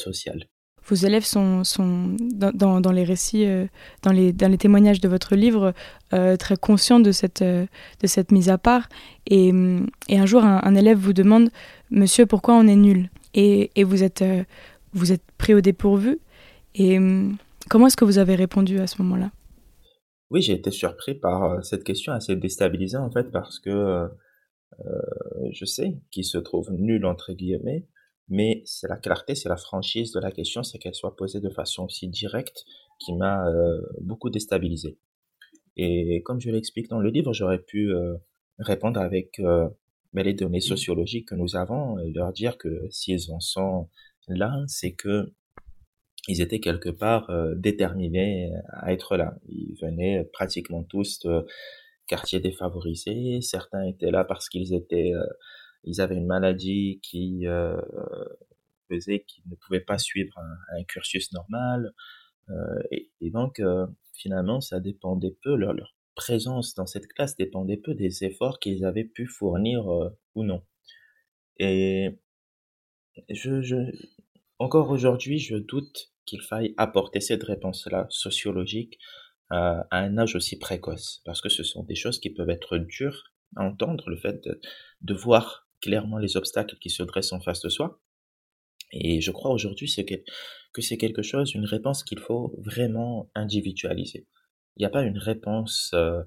vos 0.89 0.95
élèves 0.95 1.25
sont, 1.25 1.65
sont 1.65 2.17
dans, 2.21 2.81
dans, 2.81 2.93
les 2.93 3.03
récits, 3.03 3.45
euh, 3.45 3.67
dans, 4.03 4.13
les, 4.13 4.33
dans 4.33 4.49
les 4.49 4.59
témoignages 4.59 5.01
de 5.01 5.09
votre 5.09 5.35
livre, 5.35 5.75
euh, 6.13 6.37
très 6.37 6.57
conscients 6.57 7.01
de 7.01 7.11
cette, 7.11 7.43
euh, 7.43 7.67
de 8.01 8.07
cette 8.07 8.31
mise 8.31 8.49
à 8.49 8.59
part. 8.59 8.89
Et, 9.27 9.53
et 10.09 10.19
un 10.19 10.27
jour, 10.27 10.45
un, 10.45 10.61
un, 10.63 10.75
élève 10.77 10.99
vous 10.99 11.13
demande 11.13 11.51
Monsieur, 11.91 12.27
pourquoi 12.27 12.55
on 12.55 12.69
est 12.69 12.77
nul? 12.77 13.11
Et, 13.35 13.71
et, 13.75 13.85
vous, 13.85 14.05
êtes, 14.05 14.25
vous 14.93 15.13
êtes 15.13 15.25
pris 15.39 15.55
au 15.55 15.61
dépourvu. 15.61 16.19
Et 16.75 16.99
comment 17.69 17.89
est-ce 17.89 17.97
que 17.97 18.05
vous 18.05 18.19
avez 18.19 18.35
répondu 18.35 18.79
à 18.79 18.87
ce 18.87 19.03
moment-là? 19.03 19.31
Oui, 20.31 20.41
j'ai 20.43 20.53
été 20.53 20.71
surpris 20.71 21.15
par 21.15 21.65
cette 21.65 21.85
question 21.85 22.13
assez 22.13 22.37
déstabilisante, 22.37 23.05
en 23.05 23.11
fait, 23.11 23.31
parce 23.31 23.59
que 23.59 24.09
je 25.53 25.65
sais 25.65 25.99
qu'il 26.11 26.25
se 26.25 26.39
trouve 26.39 26.73
nul, 26.73 27.07
entre 27.07 27.33
guillemets 27.33 27.87
mais 28.29 28.63
c'est 28.65 28.89
la 28.89 28.97
clarté, 28.97 29.35
c'est 29.35 29.49
la 29.49 29.57
franchise 29.57 30.13
de 30.13 30.21
la 30.21 30.33
question, 30.33 30.63
c'est 30.63 30.79
qu'elle 30.79 30.95
soit 30.95 31.15
posée 31.15 31.41
de 31.41 31.51
façon 31.51 31.85
aussi 31.85 32.09
directe 32.09 32.65
qui 32.99 33.15
m'a 33.15 33.47
euh, 33.49 33.81
beaucoup 34.01 34.31
déstabilisé. 34.31 34.99
Et 35.77 36.23
comme 36.25 36.41
je 36.41 36.51
l'explique 36.51 36.89
dans 36.89 36.99
le 36.99 37.11
livre, 37.11 37.33
j'aurais 37.33 37.61
pu 37.61 37.93
euh, 37.93 38.17
répondre 38.59 38.99
avec 38.99 39.39
euh, 39.41 39.69
les 40.15 40.35
données 40.35 40.61
sociologiques 40.61 41.29
que 41.29 41.35
nous 41.35 41.57
avons 41.57 41.99
et 41.99 42.11
leur 42.11 42.33
dire 42.33 42.59
que 42.59 42.89
s'ils 42.91 43.31
en 43.31 43.41
sont 43.41 43.89
là, 44.29 44.65
c'est 44.67 44.93
que 44.93 45.33
ils 46.29 46.41
étaient 46.41 46.59
quelque 46.59 46.89
part 46.89 47.31
euh, 47.31 47.55
déterminés 47.55 48.51
à 48.71 48.93
être 48.93 49.17
là. 49.17 49.39
Ils 49.49 49.77
venaient 49.81 50.25
pratiquement 50.33 50.83
tous 50.83 51.25
quartiers 52.07 52.41
défavorisés. 52.41 53.41
Certains 53.41 53.85
étaient 53.85 54.11
là 54.11 54.25
parce 54.25 54.49
qu'ils 54.49 54.75
étaient 54.75 55.13
ils 55.85 56.01
avaient 56.01 56.17
une 56.17 56.27
maladie 56.27 57.01
qui 57.03 57.47
euh, 57.47 57.81
faisait 58.89 59.21
qu'ils 59.21 59.45
ne 59.49 59.57
pouvaient 59.57 59.81
pas 59.81 59.99
suivre 59.99 60.37
un, 60.39 60.85
cursus 60.85 61.33
normal. 61.33 61.93
Et, 62.93 63.11
et, 63.21 63.31
donc, 63.31 63.61
finalement, 64.13 64.61
ça 64.61 64.79
dépendait 64.79 65.37
peu, 65.43 65.57
leur, 65.57 65.73
leur, 65.73 65.97
présence 66.15 66.75
dans 66.75 66.87
cette 66.87 67.09
classe 67.09 67.37
dépendait 67.37 67.77
peu 67.77 67.95
des 67.95 68.25
efforts 68.25 68.59
qu'ils 68.59 68.85
avaient 68.85 69.05
pu 69.05 69.27
fournir 69.27 69.87
ou 70.35 70.45
non. 70.45 70.63
Et 71.59 72.19
je, 73.31 73.61
je, 73.63 73.77
encore 74.59 74.91
aujourd'hui, 74.91 75.39
je 75.39 75.57
doute 75.57 76.13
qu'il 76.25 76.43
faille 76.43 76.75
apporter 76.77 77.21
cette 77.21 77.45
réponse-là 77.45 78.07
sociologique 78.11 78.99
à 79.51 79.87
un 79.93 80.19
âge 80.19 80.35
aussi 80.35 80.59
précoce, 80.59 81.23
parce 81.25 81.41
que 81.41 81.49
ce 81.49 81.63
sont 81.63 81.85
des 81.85 81.95
choses 81.95 82.19
qui 82.19 82.31
peuvent 82.31 82.51
être 82.51 82.79
dures 82.79 83.33
à 83.55 83.65
entendre, 83.65 84.09
le 84.09 84.17
fait 84.17 84.43
de, 85.01 85.15
voir 85.15 85.69
clairement 85.81 86.19
les 86.19 86.37
obstacles 86.37 86.77
qui 86.79 86.91
se 86.91 87.03
dressent 87.03 87.33
en 87.33 87.41
face 87.41 87.61
de 87.61 87.69
soi. 87.69 88.01
Et 88.93 89.21
je 89.21 89.31
crois 89.31 89.51
aujourd'hui 89.51 89.93
que, 89.95 90.15
que 90.73 90.83
c'est 90.83 90.97
quelque 90.97 91.23
chose, 91.23 91.55
une 91.55 91.65
réponse 91.65 92.03
qu'il 92.03 92.19
faut 92.19 92.55
vraiment 92.59 93.31
individualiser. 93.35 94.27
Il 94.77 94.81
n'y 94.81 94.87
a 94.87 94.91
pas 94.91 95.03
une 95.03 95.19
réponse 95.19 95.91
euh, 95.95 96.23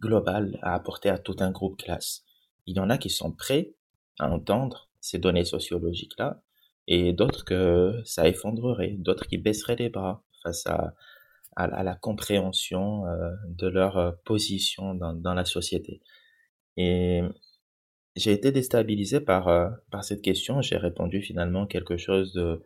globale 0.00 0.58
à 0.62 0.74
apporter 0.74 1.08
à 1.08 1.18
tout 1.18 1.36
un 1.40 1.50
groupe 1.50 1.80
classe. 1.80 2.24
Il 2.66 2.76
y 2.76 2.80
en 2.80 2.90
a 2.90 2.98
qui 2.98 3.10
sont 3.10 3.32
prêts 3.32 3.74
à 4.18 4.30
entendre 4.30 4.90
ces 5.00 5.18
données 5.18 5.44
sociologiques-là, 5.44 6.42
et 6.86 7.12
d'autres 7.12 7.44
que 7.44 8.00
ça 8.04 8.28
effondrerait, 8.28 8.96
d'autres 8.98 9.26
qui 9.26 9.38
baisseraient 9.38 9.76
les 9.76 9.88
bras 9.88 10.24
face 10.42 10.66
à, 10.66 10.94
à, 11.56 11.82
la 11.82 11.94
compréhension 11.94 13.06
euh, 13.06 13.30
de 13.48 13.66
leur 13.66 13.96
euh, 13.98 14.12
position 14.24 14.94
dans, 14.94 15.12
dans 15.14 15.34
la 15.34 15.44
société. 15.44 16.00
Et 16.76 17.22
j'ai 18.16 18.32
été 18.32 18.52
déstabilisé 18.52 19.20
par, 19.20 19.48
euh, 19.48 19.68
par 19.90 20.04
cette 20.04 20.22
question. 20.22 20.62
J'ai 20.62 20.76
répondu 20.76 21.22
finalement 21.22 21.66
quelque 21.66 21.96
chose 21.96 22.32
de, 22.32 22.62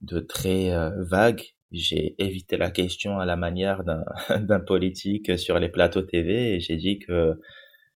de 0.00 0.20
très 0.20 0.70
vague. 0.98 1.42
J'ai 1.70 2.14
évité 2.22 2.56
la 2.56 2.70
question 2.70 3.18
à 3.18 3.24
la 3.26 3.36
manière 3.36 3.82
d'un 3.84 4.60
politique 4.66 5.38
sur 5.38 5.58
les 5.58 5.68
plateaux 5.70 6.02
TV 6.02 6.54
et 6.54 6.60
j'ai 6.60 6.76
dit 6.76 6.98
que, 6.98 7.40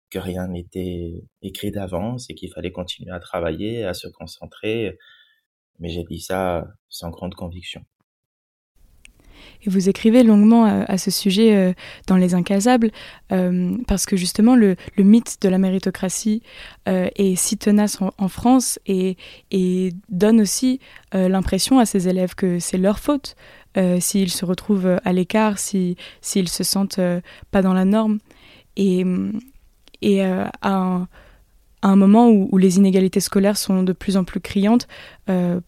que 0.09 0.19
rien 0.19 0.47
n'était 0.47 1.24
écrit 1.41 1.71
d'avance 1.71 2.29
et 2.29 2.35
qu'il 2.35 2.51
fallait 2.51 2.71
continuer 2.71 3.12
à 3.12 3.19
travailler, 3.19 3.83
à 3.83 3.93
se 3.93 4.07
concentrer. 4.07 4.97
Mais 5.79 5.89
j'ai 5.89 6.03
dit 6.05 6.21
ça 6.21 6.67
sans 6.89 7.09
grande 7.09 7.35
conviction. 7.35 7.85
Et 9.63 9.69
vous 9.69 9.89
écrivez 9.89 10.24
longuement 10.24 10.65
euh, 10.65 10.83
à, 10.88 10.97
ce 10.97 11.12
sujet 11.12 11.55
euh, 11.55 11.74
dans 12.07 12.17
Les 12.17 12.33
Incasables, 12.33 12.91
euh, 13.31 13.77
parce 13.88 14.05
que 14.05 14.15
justement 14.15 14.55
le, 14.55 14.75
mythe 14.97 15.38
de 15.41 15.50
la 15.50 15.57
méritocratie 15.57 16.41
est 16.85 17.35
si 17.35 17.57
tenace 17.57 18.00
en, 18.01 18.27
France 18.27 18.79
et, 18.85 19.17
donne 20.09 20.41
aussi 20.41 20.79
l'impression 21.13 21.79
à 21.79 21.85
ces 21.85 22.07
élèves 22.07 22.35
que 22.35 22.59
c'est 22.59 22.77
leur 22.77 23.00
faute 23.00 23.35
s'ils 24.00 24.31
se 24.31 24.45
retrouvent 24.45 25.00
à 25.03 25.13
l'écart, 25.13 25.59
s'ils 25.59 25.95
si, 26.21 26.47
se 26.47 26.63
sentent 26.63 27.00
pas 27.51 27.62
dans 27.62 27.74
la 27.74 27.85
norme. 27.85 28.19
Et, 28.77 29.03
à 30.21 31.07
un 31.81 31.95
moment 31.95 32.29
où, 32.29 32.57
les 32.57 32.77
inégalités 32.77 33.19
scolaires 33.19 33.57
sont 33.57 33.83
de 33.83 33.93
plus 33.93 34.17
en 34.17 34.24
plus 34.24 34.39
criantes, 34.39 34.88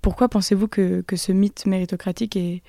pourquoi 0.02 0.30
pensez-vous 0.30 0.68
que, 0.68 1.04
ce 1.16 1.32
mythe 1.32 1.66
méritocratique 1.66 2.38
est, 2.38 2.62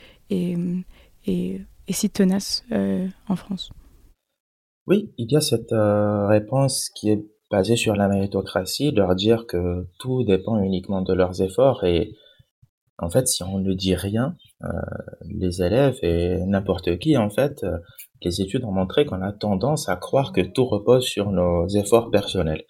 et, 1.29 1.61
si 1.91 2.11
tenace 2.11 2.65
euh, 2.73 3.07
en 3.29 3.37
France 3.37 3.71
Oui, 4.87 5.13
il 5.17 5.31
y 5.31 5.37
a 5.37 5.41
cette 5.41 5.73
euh, 5.73 6.27
réponse 6.27 6.91
qui 6.95 7.11
est 7.11 7.25
basée 7.51 7.77
sur 7.77 7.97
la 7.97 8.09
méritocratie, 8.09 8.91
leur 8.91 9.15
dire 9.15 9.47
que 9.47 9.87
tout 9.99 10.23
dépend 10.25 10.59
uniquement 10.63 11.03
de 11.03 11.15
leurs 11.15 11.41
efforts 11.41 11.85
et 11.85 12.15
en 13.01 13.11
fait, 13.11 13.29
si 13.29 13.45
on 13.45 13.59
ne 13.59 13.75
dit 13.75 13.95
rien, 13.95 14.37
euh, 14.65 14.69
les 15.25 15.63
élèves 15.63 15.99
et 16.03 16.45
n'importe 16.45 16.99
qui, 16.99 17.17
en 17.17 17.31
fait, 17.31 17.65
les 18.23 18.41
études 18.41 18.65
ont 18.65 18.73
montré 18.73 19.07
qu'on 19.07 19.23
a 19.23 19.33
tendance 19.33 19.89
à 19.89 19.95
croire 19.95 20.33
que 20.33 20.41
tout 20.41 20.67
repose 20.67 21.05
sur 21.05 21.31
nos 21.31 21.69
efforts 21.69 22.11
personnels. 22.11 22.65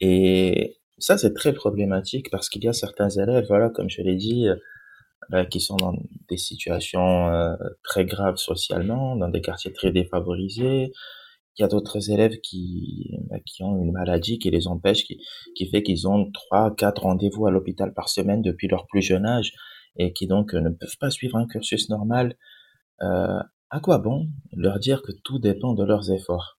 Et 0.00 0.76
ça, 0.98 1.18
c'est 1.18 1.34
très 1.34 1.52
problématique 1.52 2.30
parce 2.30 2.48
qu'il 2.48 2.62
y 2.62 2.68
a 2.68 2.72
certains 2.72 3.08
élèves, 3.08 3.46
voilà, 3.48 3.70
comme 3.70 3.90
je 3.90 4.02
l'ai 4.02 4.14
dit, 4.14 4.46
euh, 5.32 5.44
qui 5.44 5.60
sont 5.60 5.76
dans 5.76 5.94
des 6.28 6.36
situations 6.36 7.28
euh, 7.28 7.54
très 7.82 8.04
graves 8.04 8.36
socialement, 8.36 9.16
dans 9.16 9.28
des 9.28 9.40
quartiers 9.40 9.72
très 9.72 9.92
défavorisés. 9.92 10.92
Il 11.56 11.62
y 11.62 11.64
a 11.64 11.68
d'autres 11.68 12.10
élèves 12.10 12.40
qui, 12.40 13.18
bah, 13.28 13.38
qui 13.44 13.62
ont 13.62 13.76
une 13.82 13.92
maladie 13.92 14.38
qui 14.38 14.50
les 14.50 14.66
empêche, 14.66 15.04
qui, 15.04 15.20
qui 15.54 15.68
fait 15.68 15.82
qu'ils 15.82 16.08
ont 16.08 16.30
trois, 16.32 16.74
quatre 16.74 17.02
rendez-vous 17.02 17.46
à 17.46 17.50
l'hôpital 17.50 17.92
par 17.92 18.08
semaine 18.08 18.42
depuis 18.42 18.68
leur 18.68 18.86
plus 18.86 19.02
jeune 19.02 19.26
âge 19.26 19.52
et 19.96 20.12
qui 20.12 20.26
donc 20.26 20.54
ne 20.54 20.70
peuvent 20.70 20.96
pas 20.98 21.10
suivre 21.10 21.36
un 21.36 21.46
cursus 21.46 21.88
normal. 21.90 22.36
Euh, 23.02 23.40
à 23.70 23.80
quoi 23.80 23.98
bon 23.98 24.28
leur 24.52 24.78
dire 24.78 25.02
que 25.02 25.12
tout 25.12 25.38
dépend 25.38 25.74
de 25.74 25.84
leurs 25.84 26.10
efforts? 26.10 26.58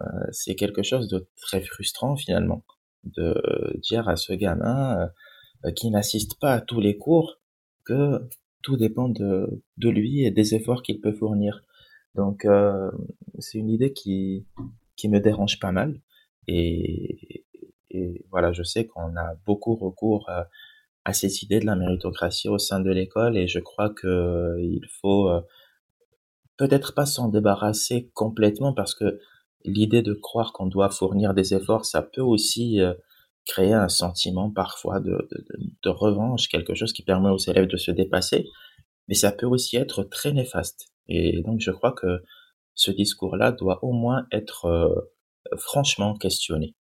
Euh, 0.00 0.04
C'est 0.32 0.54
quelque 0.54 0.82
chose 0.82 1.08
de 1.08 1.28
très 1.40 1.60
frustrant 1.60 2.16
finalement 2.16 2.64
de 3.04 3.34
dire 3.82 4.08
à 4.08 4.16
ce 4.16 4.32
gamin 4.32 5.10
euh, 5.64 5.70
qui 5.72 5.90
n'assiste 5.90 6.38
pas 6.40 6.52
à 6.52 6.60
tous 6.60 6.80
les 6.80 6.96
cours 6.96 7.39
tout 8.62 8.76
dépend 8.76 9.08
de, 9.08 9.62
lui 9.78 10.24
et 10.24 10.30
des 10.30 10.54
efforts 10.54 10.82
qu'il 10.82 11.00
peut 11.00 11.12
fournir. 11.12 11.62
Donc 12.14 12.44
euh, 12.44 12.90
c'est 13.38 13.58
une 13.58 13.70
idée 13.70 13.92
qui, 13.92 14.46
qui 14.96 15.08
me 15.08 15.20
dérange 15.20 15.58
pas 15.60 15.72
mal. 15.72 16.00
Et, 16.46 17.44
voilà, 18.30 18.52
je 18.52 18.62
sais 18.62 18.86
qu'on 18.86 19.16
a 19.16 19.34
beaucoup 19.46 19.74
recours 19.74 20.28
à, 20.28 20.48
à, 21.04 21.12
cette 21.12 21.42
idée 21.42 21.58
de 21.58 21.66
la 21.66 21.74
méritocratie 21.74 22.48
au 22.48 22.58
sein 22.58 22.80
de 22.80 22.90
l'école 22.90 23.36
et 23.36 23.48
je 23.48 23.58
crois 23.58 23.90
que 23.90 24.56
il 24.60 24.86
faut 25.00 25.28
euh, 25.28 25.40
peut-être 26.56 26.94
pas 26.94 27.06
s'en 27.06 27.28
débarrasser 27.28 28.10
complètement 28.14 28.72
parce 28.72 28.94
que 28.94 29.18
l'idée 29.64 30.02
de 30.02 30.14
croire 30.14 30.52
qu'on 30.52 30.66
doit 30.66 30.90
fournir 30.90 31.34
des 31.34 31.54
efforts, 31.54 31.84
ça 31.84 32.02
peut 32.02 32.20
aussi 32.22 32.80
euh, 32.80 32.94
créer 33.46 33.72
un 33.72 33.88
sentiment 33.88 34.50
parfois 34.50 35.00
de, 35.00 35.28
de, 35.82 35.90
revanche, 35.90 36.48
quelque 36.48 36.74
chose 36.74 36.92
qui 36.92 37.02
permet 37.02 37.30
aux 37.30 37.38
élèves 37.38 37.66
de 37.66 37.76
se 37.76 37.90
dépasser, 37.90 38.46
mais 39.08 39.14
ça 39.14 39.32
peut 39.32 39.46
aussi 39.46 39.76
être 39.76 40.04
très 40.04 40.32
néfaste. 40.32 40.88
Et 41.08 41.42
donc 41.42 41.60
je 41.60 41.70
crois 41.70 41.92
que 41.92 42.22
ce 42.74 42.90
discours-là 42.90 43.52
doit 43.52 43.82
au 43.82 43.92
moins 43.92 44.26
être 44.32 44.66
euh, 44.66 44.94
franchement 45.56 46.14
questionné. 46.14 46.74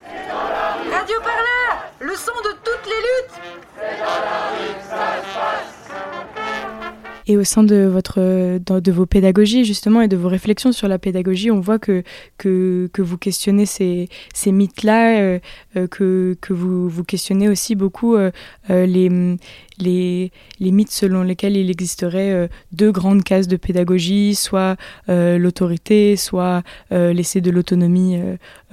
Et 7.27 7.35
au 7.35 7.43
sein 7.43 7.63
de, 7.63 7.85
votre, 7.85 8.19
de, 8.19 8.91
vos 8.91 9.05
pédagogies, 9.05 9.65
justement, 9.65 10.01
et 10.01 10.07
de 10.07 10.15
vos 10.15 10.29
réflexions 10.29 10.71
sur 10.71 10.87
la 10.87 10.97
pédagogie, 10.97 11.51
on 11.51 11.59
voit 11.59 11.77
que, 11.77 12.03
que, 12.37 12.89
que 12.93 13.01
vous 13.01 13.17
questionnez 13.17 13.65
ces, 13.65 14.07
ces 14.33 14.53
mythes-là, 14.53 15.19
euh, 15.19 15.39
euh, 15.75 15.87
que, 15.87 16.37
que 16.39 16.53
vous, 16.53 16.87
vous 16.87 17.03
questionnez 17.03 17.49
aussi 17.49 17.75
beaucoup 17.75 18.15
euh, 18.15 18.31
les, 18.69 19.37
les, 19.79 20.31
mythes 20.59 20.91
selon 20.91 21.23
lesquels 21.23 21.57
il 21.57 21.69
existerait 21.69 22.49
deux 22.71 22.91
grandes 22.91 23.23
cases 23.23 23.47
de 23.47 23.57
pédagogie, 23.57 24.35
soit 24.35 24.77
l'autorité, 25.07 26.15
soit 26.15 26.63
laisser 26.91 27.41
de 27.41 27.51
l'autonomie 27.51 28.19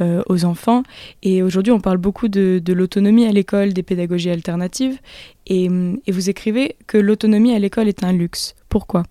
aux 0.01 0.45
enfants. 0.45 0.83
Et 1.23 1.43
aujourd'hui, 1.43 1.73
on 1.73 1.81
parle 1.81 1.99
beaucoup 1.99 2.29
de, 2.29 2.73
l'autonomie 2.73 3.27
à 3.27 3.33
l'école, 3.33 3.73
des 3.73 3.83
pédagogies 3.83 4.31
alternatives. 4.31 4.99
Et, 5.47 5.69
vous 5.69 6.31
écrivez 6.31 6.77
que 6.87 6.99
l'autonomie 6.99 7.55
à 7.55 7.59
l'école 7.59 7.89
est 7.89 8.05
un 8.05 8.13
luxe. 8.13 8.55
Pourquoi? 8.69 9.05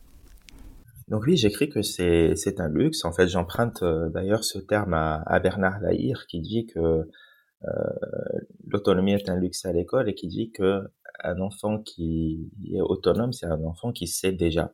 Donc 1.10 1.24
oui, 1.28 1.38
j'écris 1.38 1.70
que 1.70 1.82
c'est 1.82 2.60
un 2.60 2.70
luxe. 2.70 3.06
En 3.06 3.12
fait, 3.12 3.28
j'emprunte 3.28 3.84
euh, 3.84 4.10
d'ailleurs 4.10 4.44
ce 4.44 4.58
terme 4.58 4.94
à, 4.94 5.40
Bernard 5.42 5.80
Lahire 5.82 6.26
qui 6.28 6.40
dit 6.40 6.66
que 6.66 6.80
euh, 6.80 7.68
l'autonomie 8.68 9.14
est 9.14 9.30
un 9.30 9.36
luxe 9.36 9.66
à 9.66 9.74
l'école 9.74 10.10
et 10.10 10.16
qui 10.16 10.28
dit 10.28 10.52
que 10.52 10.82
un 11.24 11.40
enfant 11.40 11.80
qui 11.80 12.52
est 12.72 12.82
autonome, 12.82 13.34
c'est 13.34 13.46
un 13.46 13.64
enfant 13.64 13.92
qui 13.92 14.08
sait 14.08 14.32
déjà. 14.32 14.74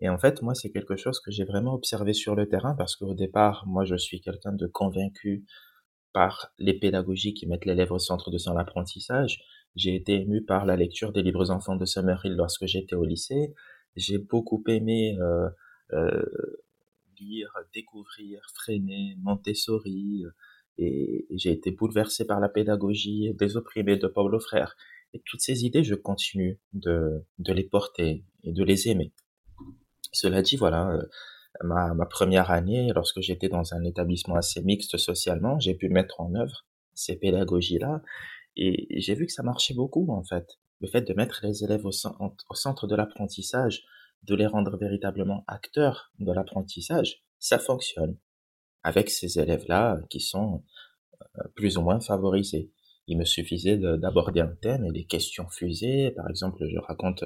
Et 0.00 0.08
en 0.08 0.18
fait, 0.18 0.42
moi, 0.42 0.54
c'est 0.54 0.70
quelque 0.70 0.96
chose 0.96 1.20
que 1.20 1.30
j'ai 1.30 1.44
vraiment 1.44 1.74
observé 1.74 2.12
sur 2.12 2.34
le 2.34 2.48
terrain 2.48 2.74
parce 2.76 2.96
qu'au 2.96 3.14
départ, 3.14 3.64
moi, 3.66 3.84
je 3.84 3.96
suis 3.96 4.20
quelqu'un 4.20 4.52
de 4.52 4.66
convaincu 4.66 5.44
par 6.12 6.52
les 6.58 6.74
pédagogies 6.74 7.34
qui 7.34 7.46
mettent 7.46 7.64
l'élève 7.64 7.92
au 7.92 7.98
centre 7.98 8.30
de 8.30 8.38
son 8.38 8.56
apprentissage. 8.56 9.40
J'ai 9.74 9.94
été 9.94 10.14
ému 10.20 10.42
par 10.42 10.66
la 10.66 10.76
lecture 10.76 11.12
des 11.12 11.22
livres 11.22 11.50
enfants 11.50 11.76
de 11.76 11.84
Summerhill 11.84 12.34
lorsque 12.34 12.66
j'étais 12.66 12.96
au 12.96 13.04
lycée. 13.04 13.54
J'ai 13.96 14.18
beaucoup 14.18 14.62
aimé 14.68 15.18
euh, 15.20 15.48
euh, 15.92 16.22
lire, 17.20 17.52
découvrir, 17.74 18.40
freiner, 18.54 19.16
Montessori, 19.20 20.24
euh, 20.24 20.30
et, 20.78 21.26
j'ai 21.30 21.50
été 21.50 21.72
bouleversé 21.72 22.24
par 22.24 22.40
la 22.40 22.48
pédagogie 22.48 23.34
des 23.34 23.56
opprimés 23.56 23.96
de 23.96 24.06
Paulo 24.06 24.38
Frère. 24.38 24.76
Et 25.14 25.22
toutes 25.24 25.40
ces 25.40 25.64
idées, 25.64 25.84
je 25.84 25.94
continue 25.94 26.60
de, 26.72 27.24
de 27.38 27.52
les 27.52 27.64
porter 27.64 28.24
et 28.42 28.52
de 28.52 28.64
les 28.64 28.88
aimer. 28.88 29.12
Cela 30.12 30.42
dit, 30.42 30.56
voilà, 30.56 30.90
euh, 30.90 31.02
ma, 31.64 31.94
ma 31.94 32.06
première 32.06 32.50
année, 32.50 32.92
lorsque 32.94 33.20
j'étais 33.20 33.48
dans 33.48 33.74
un 33.74 33.84
établissement 33.84 34.36
assez 34.36 34.62
mixte 34.62 34.96
socialement, 34.98 35.58
j'ai 35.58 35.74
pu 35.74 35.88
mettre 35.88 36.20
en 36.20 36.34
œuvre 36.34 36.66
ces 36.94 37.16
pédagogies-là 37.16 38.02
et 38.56 39.00
j'ai 39.00 39.14
vu 39.14 39.26
que 39.26 39.32
ça 39.32 39.42
marchait 39.42 39.74
beaucoup, 39.74 40.10
en 40.10 40.24
fait. 40.24 40.58
le 40.80 40.88
fait 40.88 41.02
de 41.02 41.14
mettre 41.14 41.40
les 41.44 41.64
élèves 41.64 41.86
au, 41.86 41.90
au 41.90 42.54
centre 42.54 42.86
de 42.86 42.94
l'apprentissage, 42.94 43.84
de 44.24 44.34
les 44.34 44.46
rendre 44.46 44.76
véritablement 44.76 45.44
acteurs 45.46 46.12
de 46.18 46.32
l'apprentissage, 46.32 47.22
ça 47.38 47.58
fonctionne 47.58 48.16
avec 48.82 49.10
ces 49.10 49.38
élèves-là 49.38 50.00
qui 50.10 50.20
sont 50.20 50.64
euh, 51.22 51.48
plus 51.54 51.76
ou 51.78 51.82
moins 51.82 52.00
favorisés. 52.00 52.70
Il 53.08 53.18
me 53.18 53.24
suffisait 53.24 53.76
d'aborder 53.76 54.40
un 54.40 54.54
thème 54.62 54.84
et 54.84 54.90
les 54.90 55.04
questions 55.04 55.48
fusées. 55.48 56.12
Par 56.12 56.28
exemple, 56.28 56.64
je 56.68 56.78
raconte 56.78 57.24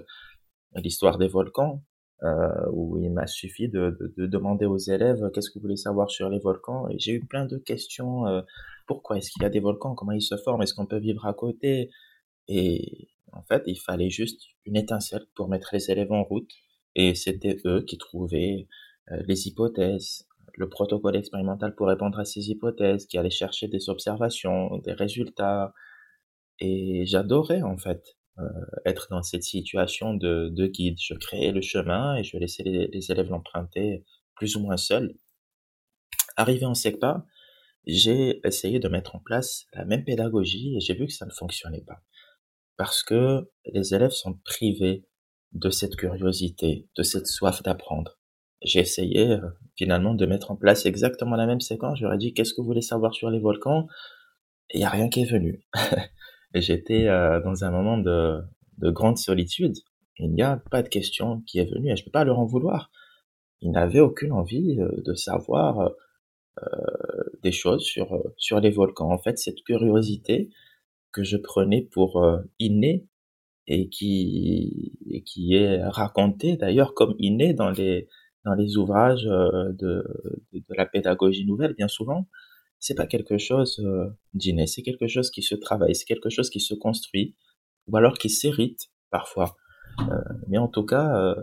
l'histoire 0.77 1.19
des 1.19 1.29
volcans, 1.29 1.83
euh, 2.23 2.71
où 2.73 2.99
il 2.99 3.11
m'a 3.11 3.27
suffi 3.27 3.69
de, 3.69 3.99
de, 4.17 4.27
demander 4.27 4.65
aux 4.65 4.79
élèves 4.79 5.29
qu'est-ce 5.35 5.51
que 5.51 5.59
vous 5.59 5.63
voulez 5.63 5.77
savoir 5.77 6.09
sur 6.09 6.29
les 6.29 6.39
volcans? 6.39 6.89
Et 6.89 6.99
j'ai 6.99 7.13
eu 7.13 7.27
plein 7.27 7.47
de 7.47 7.59
questions. 7.59 8.27
Euh, 8.29 8.43
pourquoi 8.87 9.19
est-ce 9.19 9.33
qu'il 9.33 9.43
y 9.43 9.45
a 9.47 9.51
des 9.51 9.61
volcans? 9.61 9.97
Comment 9.97 10.13
ils 10.13 10.23
se 10.23 10.37
forment? 10.37 10.63
Est-ce 10.63 10.75
qu'on 10.75 10.87
peut 10.87 11.01
vivre 11.01 11.27
à 11.27 11.35
côté? 11.35 11.91
Et 12.47 13.09
en 13.33 13.43
fait, 13.43 13.65
il 13.67 13.77
fallait 13.77 14.11
juste 14.11 14.41
une 14.65 14.77
étincelle 14.77 15.27
pour 15.35 15.49
mettre 15.49 15.71
les 15.73 15.91
élèves 15.91 16.13
en 16.13 16.23
route. 16.23 16.51
Et 16.95 17.17
c'était 17.17 17.59
eux 17.65 17.83
qui 17.83 17.99
trouvaient 17.99 18.69
euh, 19.11 19.21
les 19.27 19.49
hypothèses, 19.49 20.29
le 20.55 20.69
protocole 20.69 21.17
expérimental 21.17 21.75
pour 21.75 21.89
répondre 21.89 22.19
à 22.19 22.25
ces 22.25 22.51
hypothèses, 22.51 23.07
qui 23.07 23.19
allaient 23.19 23.31
chercher 23.31 23.69
des 23.69 23.89
observations, 23.89 24.79
des 24.79 24.93
résultats. 24.93 25.73
Et 26.59 27.05
j'adorais 27.07 27.63
en 27.63 27.77
fait 27.77 28.17
euh, 28.39 28.45
être 28.85 29.09
dans 29.11 29.23
cette 29.23 29.43
situation 29.43 30.15
de, 30.15 30.49
de, 30.51 30.67
guide. 30.67 30.99
Je 31.01 31.15
créais 31.15 31.53
le 31.53 31.61
chemin 31.61 32.17
et 32.17 32.25
je 32.25 32.37
laissais 32.37 32.63
les, 32.63 32.87
les 32.89 33.11
élèves 33.11 33.31
l'emprunter 33.31 34.05
plus 34.37 34.57
ou 34.57 34.61
moins 34.61 34.77
seuls. 34.77 35.15
Arrivé 36.37 36.65
en 36.65 36.75
SECPA, 36.75 37.27
j'ai 37.87 38.41
essayé 38.47 38.79
de 38.79 38.89
mettre 38.89 39.17
en 39.17 39.19
place 39.19 39.67
la 39.73 39.85
même 39.85 40.05
pédagogie 40.05 40.77
et 40.77 40.81
j'ai 40.81 40.95
vu 40.95 41.07
que 41.07 41.13
ça 41.13 41.27
ne 41.27 41.33
fonctionnait 41.33 41.83
pas. 41.83 42.01
Parce 42.77 43.03
que 43.03 43.51
les 43.67 43.95
élèves 43.95 44.13
sont 44.13 44.35
privés 44.45 45.05
de 45.53 45.71
cette 45.71 45.97
curiosité, 45.97 46.89
de 46.97 47.03
cette 47.03 47.27
soif 47.27 47.63
d'apprendre. 47.63 48.19
J'ai 48.65 48.81
essayé 48.81 49.33
euh, 49.33 49.41
finalement 49.77 50.15
de 50.15 50.27
mettre 50.27 50.51
en 50.51 50.57
place 50.57 50.87
exactement 50.87 51.37
la 51.37 51.47
même 51.47 51.61
séquence. 51.61 51.99
J'aurais 51.99 52.19
dit 52.19 52.33
qu'est-ce 52.33 52.55
que 52.55 52.61
vous 52.61 52.67
voulez 52.67 52.83
savoir 52.83 53.15
sur 53.15 53.31
les 53.31 53.41
volcans? 53.41 53.87
Il 54.73 54.79
n'y 54.79 54.85
a 54.85 54.91
rien 54.91 55.09
qui 55.09 55.23
est 55.23 55.31
venu. 55.31 55.65
j'étais 56.55 57.09
euh, 57.09 57.41
dans 57.41 57.65
un 57.65 57.71
moment 57.71 57.99
de, 57.99 58.41
de 58.79 58.91
grande 58.91 59.19
solitude. 59.19 59.75
Il 60.19 60.33
n'y 60.33 60.43
a 60.43 60.63
pas 60.71 60.83
de 60.83 60.89
question 60.89 61.43
qui 61.47 61.59
est 61.59 61.71
venue 61.73 61.91
et 61.91 61.97
je 61.97 62.03
ne 62.03 62.05
peux 62.05 62.13
pas 62.13 62.25
leur 62.25 62.39
en 62.39 62.47
vouloir. 62.47 62.91
Ils 63.61 63.71
n'avaient 63.71 64.01
aucune 64.01 64.33
envie 64.33 64.79
euh, 64.81 64.89
de 65.05 65.15
savoir 65.15 65.91
des 67.43 67.51
choses 67.51 67.83
sur, 67.83 68.61
les 68.61 68.71
volcans. 68.71 69.11
En 69.11 69.17
fait, 69.17 69.39
cette 69.39 69.65
curiosité 69.65 70.51
que 71.11 71.25
je 71.25 71.39
prenais 71.39 71.81
pour 71.81 72.23
innée 72.59 73.07
et 73.67 73.89
qui, 73.89 75.01
est 75.51 75.83
raconté 75.83 76.59
d'ailleurs 76.59 76.93
comme 76.93 77.15
inné 77.19 77.55
dans 77.55 77.71
les, 77.71 78.07
dans 78.45 78.55
les 78.55 78.77
ouvrages 78.77 79.27
euh, 79.27 79.73
de, 79.73 80.05
de, 80.53 80.75
la 80.77 80.87
pédagogie 80.87 81.47
nouvelle, 81.47 81.75
bien 81.75 81.89
souvent, 81.89 82.27
c'est 82.83 82.97
pas 82.97 83.07
quelque 83.07 83.39
chose 83.39 83.81
euh, 83.85 84.09
d'inné, 84.35 84.67
c'est 84.67 84.83
quelque 84.83 85.07
chose 85.07 85.31
qui 85.31 85.43
se 85.43 85.55
travaille, 85.55 85.95
c'est 85.95 86.05
quelque 86.05 86.31
chose 86.31 86.51
qui 86.51 86.61
se 86.61 86.75
construit, 86.75 87.37
ou 87.87 87.97
alors 87.97 88.19
qui 88.19 88.29
s'hérite 88.29 88.91
parfois. 89.11 89.57
Euh, 90.01 90.19
mais 90.49 90.59
en 90.59 90.69
tout 90.69 90.85
cas, 90.85 91.17
euh, 91.17 91.35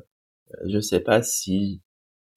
je 0.65 0.79
sais 0.79 0.99
pas 0.99 1.23
si 1.23 1.81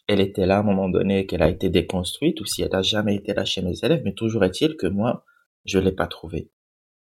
elle 0.07 0.21
était 0.21 0.47
là 0.47 0.59
à 0.59 0.61
un 0.61 0.63
moment 0.63 0.89
donné, 0.89 1.27
qu'elle 1.27 1.43
a 1.43 1.49
été 1.49 1.69
déconstruite, 1.69 2.41
ou 2.41 2.45
si 2.45 2.63
elle 2.63 2.75
a 2.75 2.83
jamais 2.83 3.17
été 3.17 3.35
là 3.35 3.45
chez 3.45 3.63
mes 3.63 3.77
élèves, 3.83 4.03
mais 4.05 4.15
toujours 4.15 4.45
est-il 4.45 4.77
que 4.77 4.87
moi, 4.87 5.25
je 5.65 5.81
l'ai 5.81 5.93
pas 5.93 6.07
trouvée. 6.07 6.51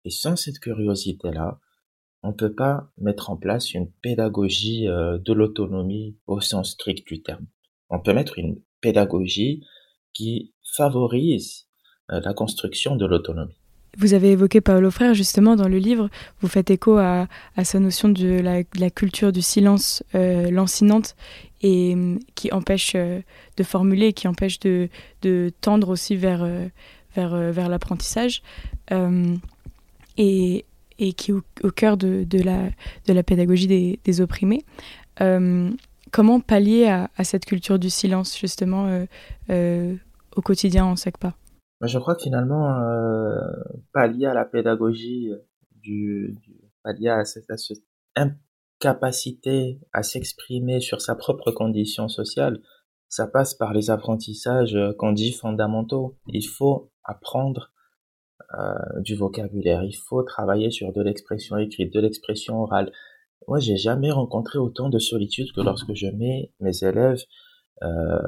Et 0.05 0.11
sans 0.11 0.37
cette 0.37 0.61
curiosité-là, 0.61 1.59
on 2.23 2.29
ne 2.29 2.33
peut 2.33 2.53
pas 2.53 2.91
mettre 2.99 3.31
en 3.31 3.37
place 3.37 3.75
une 3.75 3.91
pédagogie 4.03 4.89
euh, 4.89 5.19
de 5.19 5.33
l'autonomie 5.33 6.17
au 6.27 6.41
sens 6.41 6.73
strict 6.73 7.07
du 7.07 7.23
terme. 7.23 7.47
On 7.91 8.01
peut 8.01 8.13
mettre 8.13 8.39
une 8.39 8.61
pédagogie 8.81 9.65
qui 10.13 10.53
favorise 10.77 11.69
euh, 12.11 12.21
la 12.21 12.35
construction 12.35 12.97
de 12.97 13.07
l'autonomie. 13.07 13.57
Vous 13.97 14.15
avez 14.15 14.33
évoqué 14.33 14.61
Paolo 14.61 14.91
Frère 14.91 15.15
justement 15.15 15.57
dans 15.57 15.69
le 15.69 15.79
livre, 15.79 16.11
vous 16.41 16.49
faites 16.49 16.71
écho 16.71 16.99
à, 16.99 17.27
sa 17.65 17.81
notion 17.81 18.09
de 18.09 18.41
la, 18.41 18.91
culture 18.91 19.33
du 19.33 19.43
silence 19.43 20.05
euh, 20.15 20.51
lancinante 20.51 21.17
et 21.63 21.97
qui 22.35 22.53
empêche 22.53 22.95
de 22.95 23.63
formuler, 23.65 24.13
qui 24.13 24.29
empêche 24.29 24.61
de, 24.61 24.89
tendre 25.61 25.89
aussi 25.89 26.15
vers, 26.15 26.47
vers, 27.17 27.35
vers 27.53 27.69
l'apprentissage. 27.69 28.43
et 30.17 30.65
et 30.99 31.13
qui 31.13 31.31
est 31.31 31.35
au, 31.35 31.71
cœur 31.71 31.97
de, 31.97 32.27
la, 32.43 33.23
pédagogie 33.23 33.99
des, 34.03 34.21
opprimés. 34.21 34.65
Euh, 35.21 35.71
comment 36.11 36.41
pallier 36.41 36.89
à, 36.89 37.25
cette 37.25 37.45
culture 37.45 37.79
du 37.79 37.91
silence, 37.91 38.39
justement, 38.39 38.87
euh, 38.87 39.05
euh, 39.51 39.95
au 40.37 40.43
quotidien 40.43 40.85
en 40.85 40.97
SECPA 40.97 41.35
Je 41.83 41.99
crois 41.99 42.15
que 42.15 42.23
finalement, 42.23 42.75
pallier 43.93 44.27
à 44.27 44.35
la 44.35 44.45
pédagogie, 44.45 45.31
du, 45.75 46.37
pallier 46.83 47.11
à 47.11 47.25
cette, 47.25 47.51
à 47.51 47.57
cette 47.57 47.85
incapacité 48.17 49.81
à 49.93 50.03
s'exprimer 50.03 50.81
sur 50.81 51.01
sa 51.01 51.15
propre 51.15 51.53
condition 51.53 52.09
sociale, 52.09 52.61
ça 53.09 53.27
passe 53.27 53.55
par 53.55 53.73
les 53.73 53.91
apprentissages 53.91 54.77
qu'on 54.99 55.13
dit 55.13 55.33
fondamentaux. 55.33 56.17
Il 56.27 56.47
faut 56.47 56.91
apprendre 57.05 57.71
euh, 58.55 59.01
du 59.01 59.15
vocabulaire. 59.15 59.85
Il 59.85 59.97
faut 59.97 60.23
travailler 60.23 60.71
sur 60.71 60.93
de 60.93 61.03
l'expression 61.03 61.57
écrite, 61.57 61.93
de 61.93 62.01
l'expression 62.01 62.63
orale. 62.63 62.91
Moi, 63.47 63.59
j'ai 63.59 63.77
jamais 63.77 64.11
rencontré 64.11 64.59
autant 64.59 64.89
de 64.89 64.99
solitude 64.99 65.53
que 65.53 65.61
lorsque 65.61 65.95
je 65.95 66.07
mets 66.07 66.53
mes 66.61 66.83
élèves 66.83 67.23
euh, 67.83 68.19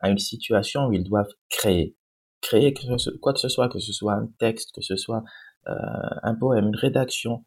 à 0.00 0.10
une 0.10 0.18
situation 0.18 0.86
où 0.86 0.92
ils 0.92 1.04
doivent 1.04 1.32
créer, 1.48 1.96
créer 2.40 2.74
quoi 3.20 3.32
que 3.32 3.40
ce 3.40 3.48
soit, 3.48 3.68
que 3.68 3.78
ce 3.78 3.92
soit 3.92 4.14
un 4.14 4.28
texte, 4.38 4.74
que 4.74 4.82
ce 4.82 4.96
soit 4.96 5.22
euh, 5.68 5.74
un 6.22 6.34
poème, 6.34 6.66
une 6.66 6.76
rédaction, 6.76 7.44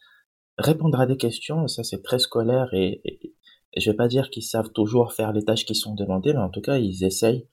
répondre 0.58 1.00
à 1.00 1.06
des 1.06 1.18
questions. 1.18 1.68
Ça, 1.68 1.84
c'est 1.84 2.02
très 2.02 2.20
scolaire 2.20 2.74
et, 2.74 3.02
et, 3.04 3.36
et 3.74 3.82
je 3.82 3.92
vais 3.92 3.98
pas 3.98 4.08
dire 4.08 4.30
qu'ils 4.30 4.44
savent 4.44 4.72
toujours 4.72 5.14
faire 5.14 5.34
les 5.34 5.44
tâches 5.44 5.66
qui 5.66 5.76
sont 5.76 5.96
demandées, 5.96 6.34
mais 6.34 6.40
en 6.40 6.50
tout 6.50 6.62
cas, 6.62 6.78
ils 6.78 7.04
essayent 7.04 7.48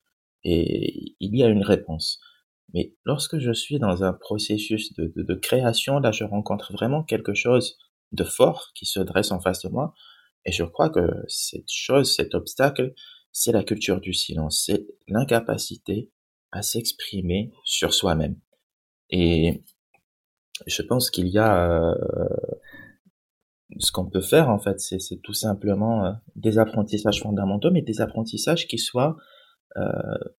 et 0.45 1.17
il 1.21 1.37
y 1.37 1.43
a 1.43 1.49
une 1.49 1.63
réponse. 1.63 2.21
Mais 2.75 2.95
lorsque 3.05 3.39
je 3.39 3.53
suis 3.53 3.79
dans 3.79 4.03
un 4.03 4.13
processus 4.13 4.93
de, 4.95 5.35
création, 5.35 5.99
là, 5.99 6.13
je 6.13 6.25
rencontre 6.25 6.73
vraiment 6.73 7.03
quelque 7.03 7.35
chose 7.35 7.79
de 8.13 8.25
fort 8.25 8.71
qui 8.75 8.87
se 8.87 9.01
dresse 9.01 9.31
en 9.31 9.41
face 9.41 9.63
de 9.63 9.69
moi. 9.69 9.95
Et 10.45 10.53
je 10.53 10.65
crois 10.65 10.91
que 10.91 11.09
cette 11.29 11.71
chose, 11.71 12.15
cet 12.15 12.35
obstacle, 12.35 12.95
c'est 13.31 13.53
la 13.53 13.65
culture 13.65 14.01
du 14.01 14.13
silence, 14.13 14.65
c'est 14.67 14.87
l'incapacité 15.09 16.11
à 16.51 16.63
s'exprimer 16.63 17.53
sur 17.65 17.95
soi-même. 17.95 18.37
Et 19.11 19.63
je 20.67 20.83
pense 20.83 21.11
qu'il 21.11 21.29
y 21.29 21.39
a 21.39 21.71
euh, 21.71 21.95
ce 23.79 23.91
qu'on 23.93 24.07
peut 24.07 24.21
faire 24.21 24.49
en 24.49 24.59
fait, 24.59 24.81
c'est 24.81 25.21
tout 25.23 25.33
simplement 25.33 26.05
euh, 26.05 26.13
des 26.37 26.59
apprentissages 26.59 27.23
fondamentaux, 27.23 27.71
mais 27.71 27.83
des 27.83 28.01
apprentissages 28.01 28.67
qui 28.67 28.79
soient 28.79 29.17
euh, 29.77 29.89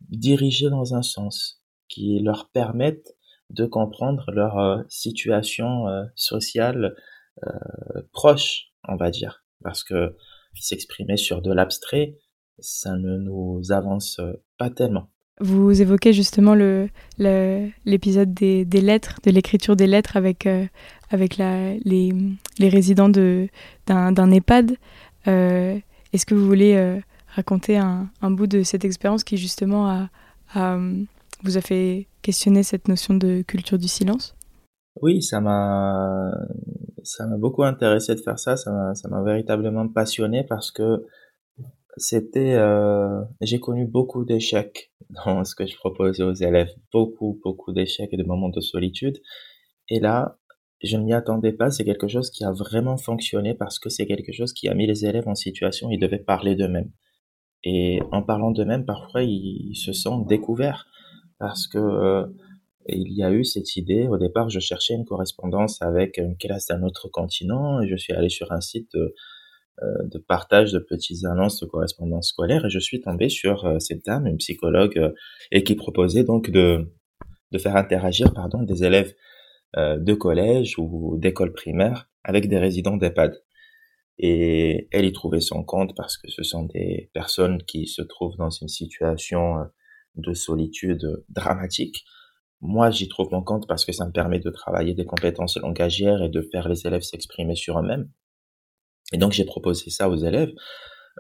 dirigés 0.02 0.70
dans 0.70 0.94
un 0.94 1.02
sens, 1.02 1.63
qui 1.94 2.20
leur 2.20 2.50
permettent 2.50 3.16
de 3.50 3.66
comprendre 3.66 4.32
leur 4.32 4.58
euh, 4.58 4.82
situation 4.90 5.88
euh, 5.88 6.04
sociale 6.16 6.96
euh, 7.46 7.50
proche, 8.12 8.72
on 8.88 8.96
va 8.96 9.12
dire. 9.12 9.44
Parce 9.64 9.84
que 9.84 10.16
s'exprimer 10.60 11.18
sur 11.18 11.42
de 11.42 11.52
l'abstrait, 11.52 12.16
ça 12.60 12.96
ne 12.96 13.18
nous 13.18 13.72
avance 13.72 14.20
pas 14.58 14.70
tellement. 14.70 15.10
Vous 15.40 15.82
évoquez 15.82 16.14
justement 16.14 16.54
le, 16.54 16.90
l'épisode 17.86 18.34
des, 18.34 18.66
lettres, 18.66 19.20
de 19.24 19.32
l'écriture 19.32 19.76
des 19.76 19.88
lettres 19.88 20.16
avec, 20.16 20.48
avec 21.10 21.38
la, 21.38 21.74
les, 21.78 22.14
les, 22.60 22.70
résidents 22.70 23.10
de, 23.10 23.48
d'un, 23.88 24.32
EHPAD. 24.32 24.74
est-ce 25.26 26.26
que 26.28 26.36
vous 26.36 26.46
voulez 26.46 27.02
raconter 27.30 27.78
un, 27.78 28.12
bout 28.22 28.46
de 28.46 28.62
cette 28.62 28.86
expérience 28.86 29.24
qui 29.24 29.38
justement 29.38 30.08
a, 30.54 30.78
vous 31.44 31.58
a 31.58 31.62
fait 31.62 32.08
questionner 32.22 32.64
cette 32.64 32.88
notion 32.88 33.14
de 33.14 33.42
culture 33.42 33.78
du 33.78 33.88
silence? 33.88 34.36
Oui, 35.02 35.22
ça 35.22 35.42
m'a 35.42 36.32
ça 37.04 37.28
m'a 37.28 37.38
beaucoup 37.38 37.64
intéressé 37.64 38.16
de 38.16 38.22
faire 38.22 38.40
ça, 38.40 38.56
ça 38.56 38.72
m'a 39.10 39.24
véritablement 39.24 39.88
passionné 39.88 40.44
parce 40.44 40.72
que 40.72 41.06
c'était 41.98 42.54
euh, 42.54 43.22
j'ai 43.42 43.60
connu 43.60 43.86
beaucoup 43.86 44.26
d'échecs 44.26 44.92
dans 45.26 45.44
ce 45.44 45.56
que 45.56 45.66
je 45.66 45.76
proposais 45.76 46.24
aux 46.24 46.34
élèves, 46.34 46.72
beaucoup 46.92 47.40
beaucoup 47.44 47.72
d'échecs 47.72 48.10
et 48.12 48.18
de 48.18 48.24
moments 48.24 48.50
de 48.50 48.62
solitude. 48.62 49.20
Et 49.90 50.00
là 50.00 50.38
je 50.84 50.98
ne 50.98 51.04
m'y 51.04 51.14
attendais 51.14 51.54
pas, 51.54 51.72
c'est 51.72 51.86
quelque 51.86 52.10
chose 52.10 52.30
qui 52.30 52.44
a 52.44 52.52
vraiment 52.52 52.98
fonctionné 52.98 53.54
parce 53.54 53.80
que 53.80 53.90
c'est 53.90 54.06
quelque 54.06 54.34
chose 54.34 54.52
qui 54.52 54.68
a 54.68 54.74
mis 54.74 54.86
les 54.86 55.06
élèves 55.06 55.28
en 55.30 55.36
situation, 55.36 55.90
ils 55.90 56.00
devaient 56.00 56.20
parler 56.20 56.56
d'eux-mêmes. 56.56 56.92
Et 57.64 58.02
en 58.12 58.22
parlant 58.22 58.52
d'eux-mêmes, 58.52 58.86
parfois 58.86 59.24
ils 59.24 59.76
se 59.76 59.94
sentent 59.94 60.28
découverts 60.28 60.88
parce 61.44 61.68
que 61.68 61.78
euh, 61.78 62.26
il 62.88 63.12
y 63.12 63.22
a 63.22 63.32
eu 63.32 63.44
cette 63.44 63.76
idée. 63.76 64.08
Au 64.08 64.18
départ, 64.18 64.50
je 64.50 64.62
cherchais 64.62 64.94
une 64.94 65.04
correspondance 65.04 65.82
avec 65.82 66.18
une 66.18 66.38
classe 66.38 66.68
d'un 66.68 66.84
autre 66.84 67.10
continent 67.10 67.82
et 67.82 67.90
je 67.90 67.98
suis 67.98 68.14
allé 68.14 68.30
sur 68.30 68.54
un 68.54 68.62
site 68.62 68.90
de, 68.94 69.14
euh, 69.82 70.08
de 70.10 70.20
partage 70.20 70.72
de 70.72 70.80
petites 70.80 71.26
annonces 71.26 71.60
de 71.60 71.66
correspondance 71.66 72.30
scolaire 72.30 72.66
et 72.66 72.70
je 72.70 72.80
suis 72.80 73.02
tombé 73.02 73.28
sur 73.28 73.66
euh, 73.66 73.80
cette 73.80 74.06
dame, 74.06 74.26
une 74.26 74.38
psychologue, 74.38 74.98
euh, 74.98 75.12
et 75.52 75.66
qui 75.66 75.76
proposait 75.76 76.24
donc 76.24 76.50
de, 76.50 76.94
de 77.52 77.58
faire 77.58 77.76
interagir 77.76 78.34
pardon, 78.34 78.64
des 78.64 78.86
élèves 78.86 79.14
de 79.76 80.14
collège 80.14 80.76
ou 80.78 81.18
d'école 81.18 81.52
primaire 81.52 82.08
avec 82.24 82.48
des 82.48 82.60
résidents 82.60 82.96
d'EHPAD. 82.96 83.42
Et 84.20 84.88
elle 84.92 85.04
y 85.04 85.12
trouvait 85.12 85.42
son 85.42 85.64
compte 85.64 85.96
parce 85.98 86.16
que 86.16 86.30
ce 86.30 86.44
sont 86.44 86.66
des 86.66 87.10
personnes 87.12 87.58
qui 87.64 87.88
se 87.88 88.04
trouvent 88.04 88.38
dans 88.38 88.52
une 88.52 88.68
situation 88.68 89.66
de 90.16 90.34
solitude 90.34 91.24
dramatique. 91.30 92.06
Moi, 92.62 92.92
j'y 92.92 93.08
trouve 93.08 93.30
mon 93.32 93.44
compte 93.44 93.68
parce 93.68 93.86
que 93.86 93.92
ça 93.92 94.06
me 94.06 94.12
permet 94.12 94.40
de 94.40 94.50
travailler 94.50 94.94
des 94.94 95.06
compétences 95.06 95.58
langagières 95.58 96.22
et 96.22 96.30
de 96.30 96.42
faire 96.42 96.70
les 96.70 96.88
élèves 96.88 97.02
s'exprimer 97.02 97.56
sur 97.56 97.80
eux-mêmes. 97.80 98.10
Et 99.12 99.18
donc, 99.18 99.34
j'ai 99.34 99.46
proposé 99.46 99.90
ça 99.90 100.10
aux 100.10 100.16
élèves. 100.16 100.52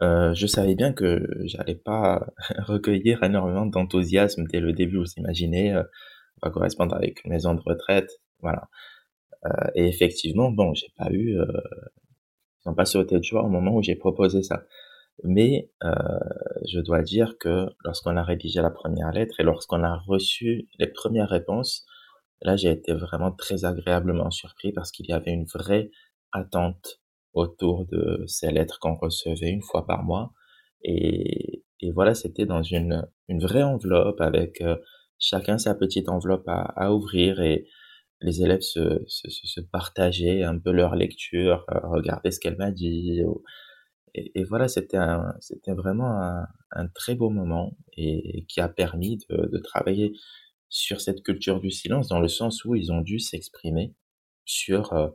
Euh, 0.01 0.33
je 0.33 0.47
savais 0.47 0.75
bien 0.75 0.93
que 0.93 1.21
j'allais 1.43 1.75
pas 1.75 2.25
recueillir 2.59 3.23
énormément 3.23 3.65
d'enthousiasme 3.65 4.45
dès 4.47 4.59
le 4.59 4.73
début. 4.73 4.97
Vous 4.97 5.13
imaginez, 5.17 5.73
euh, 5.73 5.83
va 6.43 6.51
correspondre 6.51 6.95
avec 6.95 7.23
une 7.23 7.31
maison 7.31 7.53
de 7.53 7.61
retraite, 7.61 8.09
voilà. 8.39 8.69
Euh, 9.45 9.67
et 9.75 9.87
effectivement, 9.87 10.51
bon, 10.51 10.73
j'ai 10.73 10.91
pas 10.97 11.09
eu, 11.11 11.37
euh, 11.39 11.45
ils 12.65 12.69
ont 12.69 12.75
pas 12.75 12.85
sauté 12.85 13.17
de 13.17 13.23
joie 13.23 13.43
au 13.43 13.49
moment 13.49 13.75
où 13.75 13.81
j'ai 13.81 13.95
proposé 13.95 14.43
ça. 14.43 14.63
Mais 15.23 15.69
euh, 15.83 15.93
je 16.67 16.79
dois 16.79 17.01
dire 17.01 17.37
que 17.39 17.67
lorsqu'on 17.83 18.17
a 18.17 18.23
rédigé 18.23 18.61
la 18.61 18.71
première 18.71 19.11
lettre 19.11 19.39
et 19.39 19.43
lorsqu'on 19.43 19.83
a 19.83 19.97
reçu 20.07 20.67
les 20.79 20.87
premières 20.87 21.29
réponses, 21.29 21.85
là 22.41 22.55
j'ai 22.55 22.71
été 22.71 22.93
vraiment 22.93 23.31
très 23.31 23.65
agréablement 23.65 24.31
surpris 24.31 24.71
parce 24.73 24.91
qu'il 24.91 25.07
y 25.07 25.13
avait 25.13 25.31
une 25.31 25.45
vraie 25.45 25.91
attente 26.31 26.99
autour 27.33 27.85
de 27.85 28.23
ces 28.27 28.51
lettres 28.51 28.79
qu'on 28.79 28.95
recevait 28.95 29.49
une 29.49 29.61
fois 29.61 29.85
par 29.85 30.03
mois. 30.03 30.33
Et, 30.83 31.63
voilà, 31.93 32.15
c'était 32.15 32.45
dans 32.45 32.63
une, 32.63 33.05
vraie 33.29 33.63
enveloppe 33.63 34.21
avec 34.21 34.61
euh, 34.61 34.77
chacun 35.19 35.57
sa 35.57 35.75
petite 35.75 36.09
enveloppe 36.09 36.47
à, 36.47 36.93
ouvrir 36.93 37.41
et 37.41 37.67
les 38.21 38.41
élèves 38.41 38.61
se, 38.61 39.59
partageaient 39.71 40.43
un 40.43 40.57
peu 40.57 40.71
leur 40.71 40.95
lecture, 40.95 41.65
euh, 41.71 41.79
regarder 41.83 42.31
ce 42.31 42.39
qu'elle 42.39 42.57
m'a 42.57 42.71
dit, 42.71 43.21
et, 44.15 44.43
voilà, 44.43 44.67
c'était 44.67 44.97
vraiment 45.67 46.45
un, 46.71 46.87
très 46.93 47.15
beau 47.15 47.29
moment 47.29 47.75
et, 47.97 48.45
qui 48.47 48.61
a 48.61 48.69
permis 48.69 49.17
de, 49.29 49.57
travailler 49.57 50.13
sur 50.69 51.01
cette 51.01 51.23
culture 51.23 51.59
du 51.59 51.71
silence 51.71 52.07
dans 52.07 52.19
le 52.19 52.27
sens 52.27 52.65
où 52.65 52.75
ils 52.75 52.91
ont 52.91 53.01
dû 53.01 53.19
s'exprimer 53.19 53.93
sur 54.45 54.93
euh, 54.93 55.07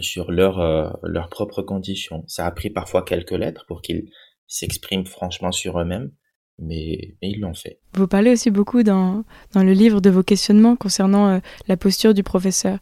sur 0.00 0.30
leurs 0.30 0.60
euh, 0.60 0.90
leurs 1.02 1.28
propres 1.28 1.62
conditions. 1.62 2.24
Ça 2.26 2.46
a 2.46 2.50
pris 2.50 2.70
parfois 2.70 3.02
quelques 3.02 3.32
lettres 3.32 3.66
pour 3.66 3.82
qu'ils 3.82 4.10
s'expriment 4.46 5.06
franchement 5.06 5.52
sur 5.52 5.78
eux-mêmes, 5.78 6.10
mais, 6.58 7.16
mais 7.20 7.30
ils 7.30 7.40
l'ont 7.40 7.54
fait. 7.54 7.80
Vous 7.94 8.08
parlez 8.08 8.32
aussi 8.32 8.50
beaucoup 8.50 8.82
dans, 8.82 9.24
dans 9.52 9.62
le 9.62 9.72
livre 9.72 10.00
de 10.00 10.10
vos 10.10 10.22
questionnements 10.22 10.76
concernant 10.76 11.28
euh, 11.28 11.38
la 11.68 11.76
posture 11.76 12.14
du 12.14 12.22
professeur. 12.22 12.78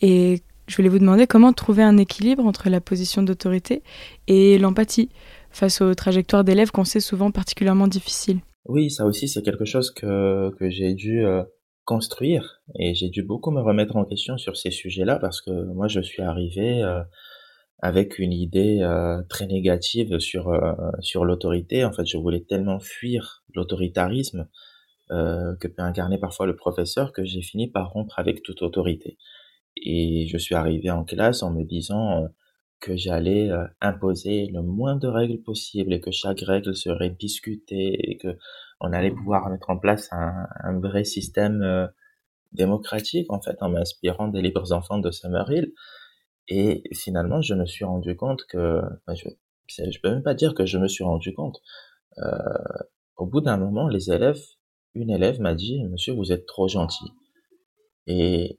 Et 0.00 0.42
je 0.68 0.76
voulais 0.76 0.88
vous 0.88 0.98
demander 0.98 1.26
comment 1.26 1.52
trouver 1.52 1.82
un 1.82 1.96
équilibre 1.96 2.44
entre 2.44 2.68
la 2.68 2.80
position 2.80 3.22
d'autorité 3.22 3.82
et 4.26 4.58
l'empathie 4.58 5.08
face 5.50 5.80
aux 5.80 5.94
trajectoires 5.94 6.44
d'élèves 6.44 6.70
qu'on 6.70 6.84
sait 6.84 7.00
souvent 7.00 7.30
particulièrement 7.30 7.88
difficiles. 7.88 8.40
Oui, 8.66 8.90
ça 8.90 9.06
aussi 9.06 9.28
c'est 9.28 9.42
quelque 9.42 9.64
chose 9.64 9.90
que, 9.90 10.50
que 10.58 10.68
j'ai 10.68 10.94
dû 10.94 11.24
euh, 11.24 11.42
construire 11.86 12.60
et 12.78 12.94
j'ai 12.94 13.08
dû 13.08 13.22
beaucoup 13.22 13.50
me 13.50 13.62
remettre 13.62 13.96
en 13.96 14.04
question 14.04 14.36
sur 14.36 14.56
ces 14.58 14.70
sujets-là 14.70 15.18
parce 15.18 15.40
que 15.40 15.50
moi 15.50 15.88
je 15.88 16.00
suis 16.00 16.22
arrivé 16.22 16.82
euh, 16.82 17.00
avec 17.78 18.18
une 18.18 18.34
idée 18.34 18.80
euh, 18.82 19.22
très 19.30 19.46
négative 19.46 20.18
sur 20.18 20.52
sur 21.00 21.24
l'autorité. 21.24 21.84
En 21.84 21.92
fait, 21.92 22.04
je 22.04 22.18
voulais 22.18 22.40
tellement 22.40 22.78
fuir 22.78 23.42
l'autoritarisme 23.54 24.48
que 25.10 25.66
peut 25.68 25.82
incarner 25.82 26.18
parfois 26.18 26.44
le 26.44 26.54
professeur 26.54 27.14
que 27.14 27.24
j'ai 27.24 27.40
fini 27.40 27.70
par 27.70 27.92
rompre 27.92 28.18
avec 28.18 28.42
toute 28.42 28.60
autorité. 28.60 29.16
Et 29.82 30.26
je 30.28 30.38
suis 30.38 30.54
arrivé 30.54 30.90
en 30.90 31.04
classe 31.04 31.42
en 31.42 31.52
me 31.52 31.64
disant 31.64 32.22
euh, 32.22 32.28
que 32.80 32.96
j'allais 32.96 33.50
euh, 33.50 33.66
imposer 33.80 34.46
le 34.46 34.62
moins 34.62 34.96
de 34.96 35.08
règles 35.08 35.42
possible 35.42 35.92
et 35.92 36.00
que 36.00 36.10
chaque 36.10 36.40
règle 36.40 36.74
serait 36.74 37.10
discutée 37.10 38.10
et 38.10 38.16
que 38.18 38.36
on 38.80 38.92
allait 38.92 39.10
pouvoir 39.10 39.48
mettre 39.50 39.70
en 39.70 39.78
place 39.78 40.08
un, 40.12 40.78
vrai 40.80 41.04
système 41.04 41.62
euh, 41.62 41.86
démocratique 42.52 43.30
en 43.32 43.40
fait 43.40 43.56
en 43.60 43.68
m'inspirant 43.70 44.28
des 44.28 44.42
libres 44.42 44.72
enfants 44.72 44.98
de 44.98 45.10
Summerhill. 45.10 45.72
Et 46.48 46.82
finalement 46.94 47.42
je 47.42 47.54
me 47.54 47.66
suis 47.66 47.84
rendu 47.84 48.16
compte 48.16 48.44
que 48.46 48.80
je 49.08 49.28
je 49.68 50.00
peux 50.00 50.08
même 50.08 50.22
pas 50.22 50.34
dire 50.34 50.54
que 50.54 50.64
je 50.64 50.78
me 50.78 50.88
suis 50.88 51.04
rendu 51.04 51.34
compte. 51.34 51.60
Au 53.16 53.26
bout 53.26 53.40
d'un 53.42 53.58
moment 53.58 53.88
les 53.88 54.10
élèves 54.10 54.40
une 54.94 55.10
élève 55.10 55.40
m'a 55.40 55.54
dit 55.54 55.84
monsieur 55.84 56.14
vous 56.14 56.32
êtes 56.32 56.46
trop 56.46 56.68
gentil 56.68 57.04
et 58.06 58.58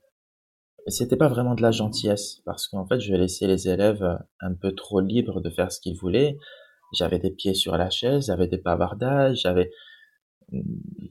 c'était 0.89 1.17
pas 1.17 1.27
vraiment 1.27 1.55
de 1.55 1.61
la 1.61 1.71
gentillesse 1.71 2.41
parce 2.45 2.67
qu'en 2.67 2.85
fait, 2.85 2.99
je 2.99 3.13
laissais 3.13 3.47
les 3.47 3.67
élèves 3.67 4.03
euh, 4.03 4.15
un 4.39 4.53
peu 4.53 4.73
trop 4.73 5.01
libres 5.01 5.41
de 5.41 5.49
faire 5.49 5.71
ce 5.71 5.79
qu'ils 5.79 5.97
voulaient. 5.97 6.37
J'avais 6.93 7.19
des 7.19 7.31
pieds 7.31 7.53
sur 7.53 7.77
la 7.77 7.89
chaise, 7.89 8.27
j'avais 8.27 8.47
des 8.47 8.57
bavardages, 8.57 9.41
j'avais 9.41 9.71
mm, 10.51 10.61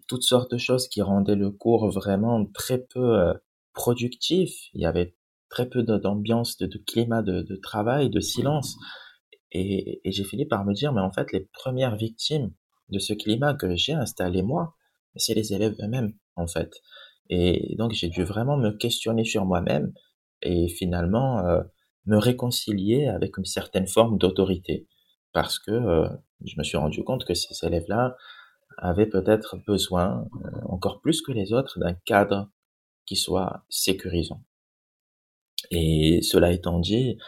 toutes 0.09 0.23
sortes 0.23 0.53
de 0.53 0.59
choses 0.59 0.89
qui 0.89 1.03
rendaient 1.03 1.37
le 1.37 1.51
cours 1.51 1.91
vraiment 1.91 2.47
très 2.47 2.79
peu 2.79 3.19
euh, 3.19 3.35
productif. 3.75 4.53
Il 4.75 4.83
y 4.83 4.87
avait 4.87 5.15
très 5.51 5.69
peu 5.69 5.83
d'ambiance, 5.83 6.59
de, 6.59 6.79
climat 6.87 7.23
de, 7.23 7.57
travail, 7.57 8.11
de 8.11 8.21
silence. 8.21 8.77
Et 9.51 10.03
j'ai 10.05 10.25
fini 10.25 10.45
par 10.45 10.67
me 10.67 10.75
dire, 10.75 10.93
mais 10.93 11.01
en 11.01 11.11
fait, 11.11 11.33
les 11.33 11.49
premières 11.55 11.97
victimes 11.97 12.53
de 12.91 12.99
ce 12.99 13.15
climat 13.15 13.55
que 13.55 13.75
j'ai 13.77 13.95
installé 13.95 14.43
moi, 14.43 14.75
c'est 15.17 15.35
les 15.35 15.53
élèves 15.53 15.75
eux-mêmes, 15.81 16.13
en 16.37 16.47
fait. 16.47 16.83
Et 17.29 17.75
donc 17.77 17.93
j'ai 17.93 18.09
dû 18.09 18.25
vraiment 18.25 18.57
me 18.57 18.71
questionner 18.71 19.25
sur 19.25 19.45
moi-même 19.45 19.93
et 20.43 20.69
finalement 20.69 21.41
euh, 21.41 21.63
me 22.07 22.17
réconcilier 22.17 23.07
avec 23.07 23.37
une 23.37 23.45
certaine 23.45 23.87
forme 23.87 24.19
d'autorité 24.19 24.87
parce 25.33 25.59
que 25.59 25.71
euh, 25.71 26.09
je 26.45 26.55
me 26.57 26.65
suis 26.65 26.79
rendu 26.79 27.05
compte 27.05 27.25
que 27.25 27.35
ces 27.35 27.67
élèves-là 27.67 28.17
avaient 28.79 29.07
peut-être 29.07 29.57
besoin, 29.67 30.27
euh, 30.45 30.51
encore 30.69 31.01
plus 31.01 31.21
que 31.21 31.33
les 31.33 31.53
autres, 31.53 31.79
d'un 31.81 31.95
cadre 31.95 32.51
qui 33.07 33.17
soit 33.17 33.65
sécurisant. 33.69 34.43
Et 35.71 36.23
cela 36.23 36.53
étant 36.53 36.79
dit, 36.79 37.19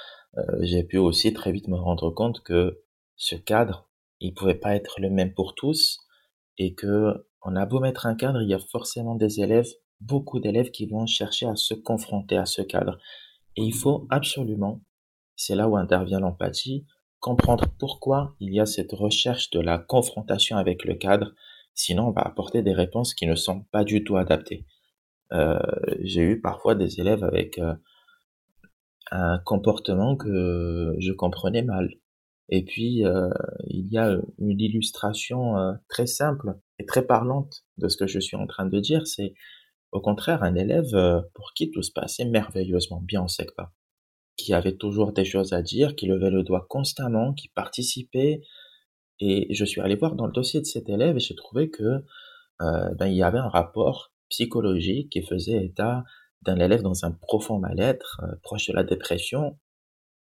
j'ai 0.61 0.85
pu 0.85 0.99
aussi 0.99 1.33
très 1.33 1.51
vite 1.51 1.67
me 1.67 1.77
rendre 1.77 2.11
compte 2.11 2.43
que 2.45 2.85
ce 3.17 3.35
cadre, 3.35 3.91
il 4.21 4.33
pouvait 4.33 4.55
pas 4.55 4.77
être 4.77 5.01
le 5.01 5.11
même 5.11 5.35
pour 5.35 5.55
tous 5.55 5.99
et 6.57 6.75
que 6.75 7.27
on 7.43 7.57
a 7.57 7.67
beau 7.67 7.81
mettre 7.81 8.07
un 8.07 8.15
cadre, 8.15 8.41
il 8.43 8.49
y 8.49 8.55
a 8.55 8.59
forcément 8.59 9.17
des 9.17 9.41
élèves 9.41 9.71
beaucoup 10.01 10.41
d'élèves 10.41 10.71
qui 10.71 10.87
vont 10.87 11.07
chercher 11.07 11.47
à 11.47 11.57
se 11.57 11.75
confronter 11.75 12.37
à 12.37 12.47
ce 12.47 12.63
cadre. 12.63 12.99
Et 13.57 13.63
il 13.63 13.75
faut 13.75 14.07
absolument, 14.11 14.81
c'est 15.37 15.55
là 15.55 15.69
où 15.69 15.77
intervient 15.77 16.21
l'empathie, 16.21 16.87
comprendre 17.19 17.67
pourquoi 17.79 18.35
il 18.41 18.55
y 18.55 18.61
a 18.61 18.67
cette 18.67 18.93
recherche 18.93 19.51
de 19.51 19.61
la 19.61 19.79
confrontation 19.79 20.57
avec 20.57 20.85
le 20.85 20.95
cadre, 20.95 21.35
sinon 21.75 22.09
on 22.09 22.13
va 22.13 22.23
apporter 22.23 22.63
des 22.63 22.73
réponses 22.73 23.15
qui 23.15 23.27
ne 23.27 23.35
sont 23.35 23.63
pas 23.73 23.85
du 23.85 24.05
tout 24.05 24.17
adaptées. 24.17 24.67
Euh, 25.33 25.59
J'ai 26.01 26.23
eu 26.23 26.41
parfois 26.41 26.75
des 26.75 27.01
élèves 27.01 27.25
avec 27.25 27.59
euh, 27.59 27.75
un 29.11 29.39
comportement 29.39 30.17
que 30.17 30.95
je 30.99 31.13
comprenais 31.13 31.63
mal. 31.63 31.91
Et 32.49 32.65
puis, 32.65 33.05
euh, 33.05 33.31
il 33.67 33.87
y 33.89 33.99
a 33.99 34.17
une 34.39 34.61
illustration 34.61 35.57
euh, 35.57 35.73
très 35.89 36.07
simple 36.07 36.59
et 36.79 36.85
très 36.85 37.07
parlante 37.07 37.65
de 37.79 37.89
ce 37.89 37.97
que 37.97 38.09
je 38.09 38.19
suis 38.19 38.37
en 38.37 38.47
train 38.47 38.67
de 38.67 38.81
dire, 38.81 39.07
c'est 39.07 39.35
au 39.93 40.01
contraire, 40.01 40.43
un 40.43 40.55
élève 40.55 40.95
euh, 40.95 41.21
pour 41.35 41.53
qui 41.55 41.71
tout 41.71 41.83
se 41.83 41.93
passait 41.93 42.25
merveilleusement 42.25 43.01
bien 43.01 43.23
en 43.23 43.29
SECPA, 43.29 43.73
qui 44.37 44.55
avait 44.55 44.77
toujours 44.77 45.13
des 45.13 45.25
choses 45.25 45.53
à 45.53 45.63
dire, 45.63 45.97
qui 45.97 46.07
levait 46.07 46.31
le 46.31 46.43
doigt 46.43 46.67
constamment, 46.69 47.35
qui 47.35 47.49
participait. 47.49 48.41
Et 49.19 49.53
je 49.53 49.65
suis 49.65 49.81
allé 49.81 49.97
voir 49.97 50.15
dans 50.15 50.27
le 50.27 50.33
dossier 50.33 50.61
de 50.61 50.67
cet 50.67 50.89
élève 50.89 51.17
et 51.17 51.21
j'ai 51.21 51.35
trouvé 51.35 51.71
que 51.71 52.05
euh, 52.63 52.95
ben, 52.95 53.07
il 53.07 53.17
y 53.17 53.23
avait 53.23 53.39
un 53.39 53.49
rapport 53.49 54.13
psychologique 54.29 55.11
qui 55.11 55.23
faisait 55.23 55.65
état 55.65 56.05
d'un 56.43 56.59
élève 56.59 56.83
dans 56.83 57.05
un 57.05 57.11
profond 57.11 57.59
mal-être, 57.59 58.21
euh, 58.23 58.37
proche 58.43 58.69
de 58.69 58.73
la 58.73 58.85
dépression, 58.85 59.59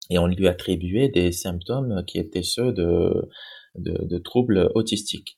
et 0.09 0.17
on 0.17 0.25
lui 0.25 0.47
attribuait 0.47 1.09
des 1.09 1.31
symptômes 1.31 2.03
qui 2.07 2.17
étaient 2.17 2.43
ceux 2.43 2.71
de, 2.71 3.29
de, 3.75 4.05
de 4.05 4.17
troubles 4.17 4.71
autistiques. 4.73 5.37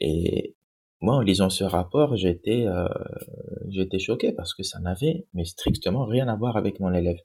Et, 0.00 0.56
moi, 1.00 1.16
en 1.16 1.20
lisant 1.20 1.50
ce 1.50 1.64
rapport, 1.64 2.16
j'étais 2.16 2.66
euh, 2.66 2.88
j'étais 3.68 3.98
choqué 3.98 4.32
parce 4.32 4.54
que 4.54 4.62
ça 4.64 4.80
n'avait 4.80 5.26
mais 5.34 5.44
strictement 5.44 6.06
rien 6.06 6.28
à 6.28 6.36
voir 6.36 6.56
avec 6.56 6.80
mon 6.80 6.92
élève. 6.92 7.18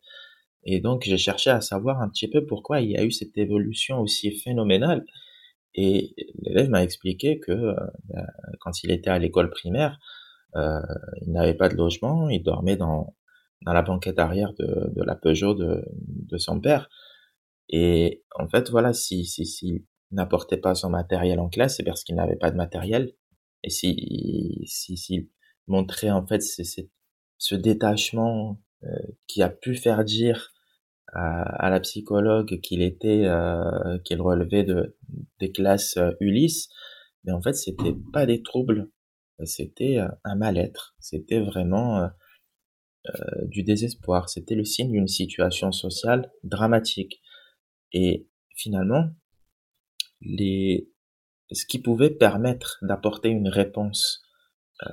Et 0.63 0.79
donc, 0.81 1.03
j'ai 1.05 1.17
cherché 1.17 1.49
à 1.51 1.61
savoir 1.61 2.01
un 2.01 2.09
petit 2.09 2.29
peu 2.29 2.45
pourquoi 2.45 2.81
il 2.81 2.91
y 2.91 2.97
a 2.97 3.03
eu 3.03 3.11
cette 3.11 3.37
évolution 3.37 3.99
aussi 4.01 4.31
phénoménale. 4.31 5.05
Et 5.75 6.15
l'élève 6.43 6.69
m'a 6.69 6.83
expliqué 6.83 7.39
que 7.39 7.51
euh, 7.51 7.75
ben, 8.05 8.25
quand 8.61 8.83
il 8.83 8.91
était 8.91 9.09
à 9.11 9.19
l'école 9.19 9.49
primaire, 9.49 9.99
Euh, 10.55 10.81
il 11.23 11.31
n'avait 11.33 11.55
pas 11.57 11.67
de 11.69 11.75
logement, 11.75 12.29
il 12.29 12.43
dormait 12.43 12.77
dans, 12.77 13.15
dans 13.65 13.73
la 13.73 13.81
banquette 13.81 14.19
arrière 14.19 14.53
de, 14.59 14.91
de 14.95 15.03
la 15.03 15.15
Peugeot 15.15 15.55
de, 15.55 15.83
de 16.31 16.37
son 16.37 16.61
père. 16.61 16.89
Et 17.69 18.23
en 18.35 18.47
fait, 18.47 18.69
voilà, 18.69 18.93
si, 18.93 19.25
si, 19.25 19.45
si 19.45 19.85
n'apportait 20.11 20.61
pas 20.61 20.75
son 20.75 20.89
matériel 20.91 21.39
en 21.39 21.49
classe, 21.49 21.77
c'est 21.77 21.83
parce 21.83 22.03
qu'il 22.03 22.15
n'avait 22.15 22.37
pas 22.37 22.51
de 22.51 22.57
matériel. 22.57 23.13
Et 23.63 23.69
si, 23.69 24.63
si, 24.65 24.97
si 24.97 25.29
montrait 25.67 26.11
en 26.11 26.25
fait 26.25 26.41
c'est, 26.41 26.89
ce 27.37 27.55
détachement 27.55 28.61
euh, 28.83 28.87
qui 29.27 29.41
a 29.41 29.49
pu 29.49 29.75
faire 29.75 30.03
dire 30.03 30.51
à, 31.13 31.43
à 31.65 31.69
la 31.69 31.79
psychologue 31.79 32.59
qu'il 32.61 32.81
était, 32.81 33.25
euh, 33.25 33.97
qu'il 33.99 34.21
relevait 34.21 34.63
de 34.63 34.97
des 35.39 35.51
classes 35.51 35.97
euh, 35.97 36.11
Ulysse, 36.19 36.69
mais 37.23 37.31
en 37.31 37.41
fait 37.41 37.53
c'était 37.53 37.95
pas 38.11 38.25
des 38.25 38.41
troubles, 38.41 38.89
c'était 39.45 39.97
euh, 39.97 40.07
un 40.23 40.35
mal-être, 40.35 40.95
c'était 40.99 41.39
vraiment 41.39 42.09
euh, 43.09 43.45
du 43.47 43.63
désespoir, 43.63 44.29
c'était 44.29 44.55
le 44.55 44.63
signe 44.63 44.91
d'une 44.91 45.09
situation 45.09 45.73
sociale 45.73 46.31
dramatique. 46.43 47.21
Et 47.91 48.27
finalement, 48.55 49.09
les, 50.21 50.89
ce 51.53 51.65
qui 51.65 51.79
pouvait 51.79 52.09
permettre 52.09 52.77
d'apporter 52.81 53.29
une 53.29 53.47
réponse 53.47 54.23
euh, 54.83 54.89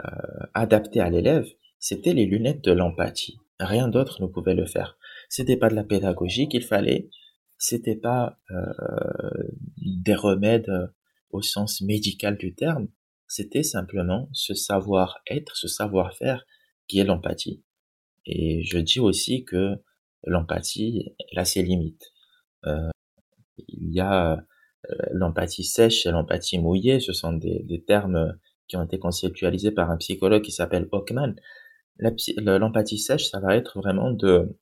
adaptée 0.55 1.01
à 1.01 1.11
l'élève, 1.11 1.49
c'était 1.79 2.13
les 2.13 2.27
lunettes 2.27 2.63
de 2.63 2.73
l'empathie. 2.73 3.39
Rien 3.59 3.89
d'autre 3.89 4.23
ne 4.23 4.27
pouvait 4.27 4.55
le 4.55 4.67
faire. 4.67 4.99
C'était 5.29 5.57
pas 5.57 5.69
de 5.69 5.75
la 5.75 5.85
pédagogie 5.85 6.49
qu'il 6.49 6.65
fallait, 6.65 7.11
c'était 7.59 7.97
pas 7.97 8.39
euh, 8.51 9.31
des 9.79 10.15
remèdes 10.15 10.93
au 11.31 11.43
sens 11.43 11.81
médical 11.81 12.37
du 12.37 12.55
terme, 12.55 12.89
c'était 13.29 13.63
simplement 13.63 14.29
ce 14.33 14.55
savoir-être, 14.55 15.57
ce 15.57 15.69
savoir-faire 15.69 16.45
qui 16.89 16.99
est 16.99 17.05
l'empathie. 17.05 17.63
Et 18.27 18.65
je 18.65 18.79
dis 18.79 18.99
aussi 18.99 19.45
que 19.45 19.77
l'empathie, 20.25 21.15
elle 21.31 21.39
a 21.39 21.45
ses 21.45 21.63
limites. 21.63 22.13
Euh, 22.67 22.91
il 23.69 23.93
y 23.93 24.01
a 24.01 24.45
l'empathie 25.13 25.65
sèche 25.65 26.07
et 26.07 26.11
l'empathie 26.11 26.59
mouillée, 26.59 27.01
ce 27.01 27.13
sont 27.13 27.33
des, 27.33 27.85
termes 27.87 28.39
qui 28.67 28.77
ont 28.77 28.83
été 28.83 28.99
conceptualisés 28.99 29.73
par 29.73 29.91
un 29.91 29.97
psychologue 29.97 30.43
qui 30.43 30.53
s'appelle 30.53 30.89
Hockman. 30.91 31.35
L'empathie 31.99 32.99
sèche, 32.99 33.29
ça 33.31 33.41
va 33.41 33.57
être 33.57 33.79
vraiment 33.79 34.11
de 34.11 34.57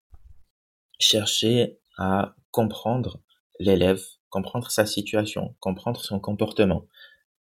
chercher 0.99 1.79
à 1.97 2.35
comprendre 2.51 3.21
l'élève, 3.61 4.03
comprendre 4.31 4.71
sa 4.71 4.87
situation, 4.87 5.55
comprendre 5.61 6.01
son 6.01 6.21
comportement, 6.21 6.87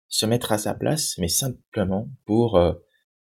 se 0.10 0.26
mettre 0.26 0.52
à 0.52 0.58
sa 0.58 0.74
place, 0.74 1.18
mais 1.18 1.28
simplement 1.28 2.10
pour 2.26 2.58
euh, 2.58 2.74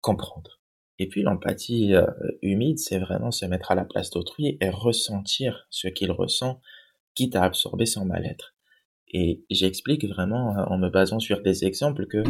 comprendre. 0.01 0.61
Et 0.99 1.07
puis 1.07 1.23
l'empathie 1.23 1.95
euh, 1.95 2.05
humide, 2.41 2.79
c'est 2.79 2.99
vraiment 2.99 3.31
se 3.31 3.45
mettre 3.45 3.71
à 3.71 3.75
la 3.75 3.85
place 3.85 4.11
d'autrui 4.11 4.57
et 4.61 4.69
ressentir 4.69 5.67
ce 5.69 5.87
qu'il 5.87 6.11
ressent, 6.11 6.61
quitte 7.15 7.35
à 7.35 7.43
absorber 7.43 7.85
son 7.85 8.05
mal-être. 8.05 8.55
Et 9.13 9.43
j'explique 9.49 10.05
vraiment 10.07 10.57
euh, 10.57 10.63
en 10.65 10.77
me 10.77 10.89
basant 10.89 11.19
sur 11.19 11.41
des 11.41 11.65
exemples 11.65 12.07
que 12.07 12.23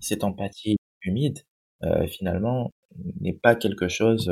cette 0.00 0.24
empathie 0.24 0.76
humide, 1.02 1.40
euh, 1.82 2.06
finalement, 2.06 2.70
n'est 3.20 3.32
pas 3.32 3.54
quelque 3.54 3.88
chose 3.88 4.28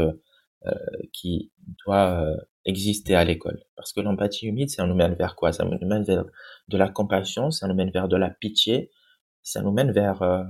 euh, 0.66 0.72
qui 1.12 1.52
doit 1.84 2.22
euh, 2.22 2.36
exister 2.64 3.14
à 3.14 3.24
l'école. 3.24 3.62
Parce 3.76 3.92
que 3.92 4.00
l'empathie 4.00 4.46
humide, 4.46 4.70
ça 4.70 4.86
nous 4.86 4.94
mène 4.94 5.14
vers 5.14 5.34
quoi? 5.34 5.52
Ça 5.52 5.64
nous 5.64 5.86
mène 5.86 6.04
vers 6.04 6.24
de 6.68 6.76
la 6.76 6.88
compassion, 6.88 7.50
ça 7.50 7.66
nous 7.68 7.74
mène 7.74 7.90
vers 7.90 8.08
de 8.08 8.16
la 8.16 8.30
pitié, 8.30 8.90
ça 9.42 9.62
nous 9.62 9.72
mène 9.72 9.92
vers 9.92 10.22
euh, 10.22 10.42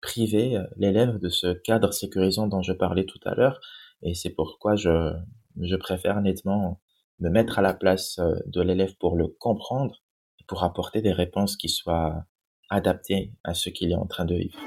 priver 0.00 0.58
l'élève 0.76 1.18
de 1.18 1.28
ce 1.28 1.52
cadre 1.52 1.92
sécurisant 1.92 2.46
dont 2.46 2.62
je 2.62 2.72
parlais 2.72 3.04
tout 3.04 3.20
à 3.24 3.34
l'heure. 3.34 3.60
Et 4.02 4.14
c'est 4.14 4.30
pourquoi 4.30 4.76
je, 4.76 5.12
je 5.60 5.76
préfère 5.76 6.20
nettement 6.22 6.80
me 7.18 7.30
mettre 7.30 7.58
à 7.58 7.62
la 7.62 7.74
place 7.74 8.20
de 8.46 8.62
l'élève 8.62 8.94
pour 8.96 9.16
le 9.16 9.26
comprendre 9.26 10.02
pour 10.48 10.64
apporter 10.64 11.02
des 11.02 11.12
réponses 11.12 11.56
qui 11.56 11.68
soient 11.68 12.24
adaptées 12.70 13.32
à 13.44 13.54
ce 13.54 13.68
qu'il 13.68 13.92
est 13.92 13.96
en 13.96 14.06
train 14.06 14.24
de 14.24 14.34
vivre. 14.34 14.58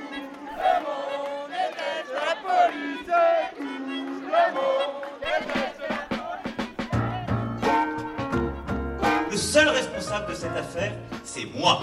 Le 9.29 9.37
seul 9.37 9.67
responsable 9.69 10.29
de 10.29 10.35
cette 10.35 10.55
affaire, 10.55 10.93
c'est 11.23 11.45
moi. 11.45 11.81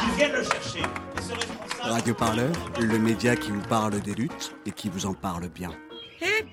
Qu'ils 0.00 0.16
viennent 0.16 0.32
le 0.32 0.44
chercher. 0.44 0.80
Et 0.80 1.22
ce 1.22 1.32
responsable... 1.32 1.92
Radio 1.92 2.14
Parleur, 2.14 2.52
le 2.78 2.98
média 2.98 3.36
qui 3.36 3.50
vous 3.50 3.62
parle 3.62 4.00
des 4.00 4.14
luttes 4.14 4.54
et 4.66 4.70
qui 4.70 4.88
vous 4.88 5.06
en 5.06 5.14
parle 5.14 5.48
bien. 5.48 5.70
Eh 6.20 6.44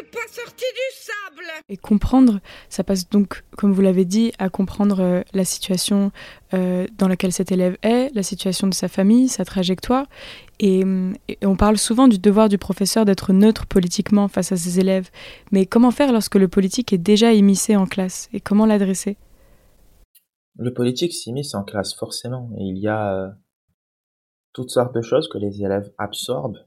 n'est 0.00 0.08
pas 0.08 0.26
sorti 0.28 0.64
du 0.64 0.96
sable 0.96 1.46
Et 1.68 1.76
comprendre, 1.76 2.40
ça 2.68 2.84
passe 2.84 3.08
donc, 3.08 3.44
comme 3.56 3.72
vous 3.72 3.82
l'avez 3.82 4.04
dit, 4.04 4.32
à 4.38 4.48
comprendre 4.48 5.00
euh, 5.00 5.22
la 5.32 5.44
situation 5.44 6.12
euh, 6.54 6.86
dans 6.98 7.08
laquelle 7.08 7.32
cet 7.32 7.52
élève 7.52 7.76
est, 7.82 8.14
la 8.14 8.22
situation 8.22 8.66
de 8.66 8.74
sa 8.74 8.88
famille, 8.88 9.28
sa 9.28 9.44
trajectoire. 9.44 10.06
Et, 10.58 10.82
et 11.28 11.46
on 11.46 11.56
parle 11.56 11.78
souvent 11.78 12.08
du 12.08 12.18
devoir 12.18 12.48
du 12.48 12.58
professeur 12.58 13.04
d'être 13.04 13.32
neutre 13.32 13.66
politiquement 13.66 14.28
face 14.28 14.52
à 14.52 14.56
ses 14.56 14.78
élèves. 14.78 15.10
Mais 15.52 15.66
comment 15.66 15.90
faire 15.90 16.12
lorsque 16.12 16.34
le 16.34 16.48
politique 16.48 16.92
est 16.92 16.98
déjà 16.98 17.32
immiscé 17.32 17.76
en 17.76 17.86
classe? 17.86 18.28
Et 18.32 18.40
comment 18.40 18.66
l'adresser? 18.66 19.16
Le 20.56 20.74
politique 20.74 21.14
s'immisce 21.14 21.54
en 21.54 21.64
classe, 21.64 21.94
forcément. 21.94 22.50
Et 22.58 22.64
il 22.64 22.78
y 22.78 22.88
a 22.88 23.14
euh, 23.14 23.28
toutes 24.52 24.70
sortes 24.70 24.94
de 24.94 25.00
choses 25.00 25.28
que 25.28 25.38
les 25.38 25.62
élèves 25.62 25.90
absorbent 25.96 26.58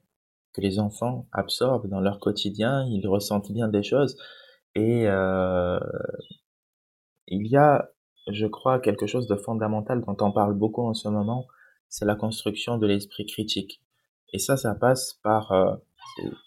que 0.54 0.62
les 0.62 0.80
enfants 0.80 1.28
absorbent 1.32 1.88
dans 1.88 2.00
leur 2.00 2.20
quotidien, 2.20 2.86
ils 2.86 3.08
ressentent 3.08 3.52
bien 3.52 3.68
des 3.68 3.84
choses. 3.84 4.18
Et 4.76 5.08
euh, 5.08 5.80
il 7.28 7.48
y 7.48 7.58
a, 7.58 7.90
je 8.32 8.46
crois, 8.48 8.80
quelque 8.80 9.08
chose 9.08 9.28
de 9.28 9.36
fondamental 9.36 10.02
dont 10.02 10.18
on 10.22 10.32
parle 10.32 10.54
beaucoup 10.54 10.88
en 10.88 10.94
ce 10.94 11.10
moment, 11.10 11.48
c'est 11.90 12.06
la 12.06 12.16
construction 12.16 12.78
de 12.78 12.88
l'esprit 12.88 13.26
critique. 13.26 13.82
Et 14.32 14.40
ça, 14.40 14.58
ça 14.58 14.74
passe 14.76 15.20
par 15.24 15.52
euh, 15.52 15.76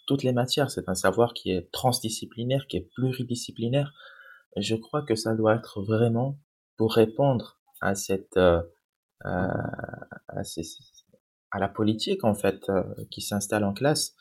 toutes 0.07 0.23
les 0.23 0.33
matières. 0.33 0.71
C'est 0.71 0.89
un 0.89 0.95
savoir 0.95 1.35
qui 1.35 1.51
est 1.51 1.71
transdisciplinaire, 1.73 2.67
qui 2.69 2.79
est 2.79 2.89
pluridisciplinaire. 2.95 3.93
Je 4.57 4.75
crois 4.75 5.03
que 5.03 5.15
ça 5.15 5.35
doit 5.35 5.55
être 5.55 5.83
vraiment 5.83 6.39
pour 6.77 6.95
répondre 6.95 7.59
à 7.81 7.95
cette 7.95 8.37
euh, 8.37 8.63
à 9.25 10.45
ces, 10.45 10.63
à 11.57 11.59
la 11.59 11.69
politique 11.69 12.23
en 12.23 12.35
fait 12.35 12.69
euh, 12.69 12.83
qui 13.11 13.23
s'installe 13.23 13.65
en 13.65 13.73
classe, 13.73 14.15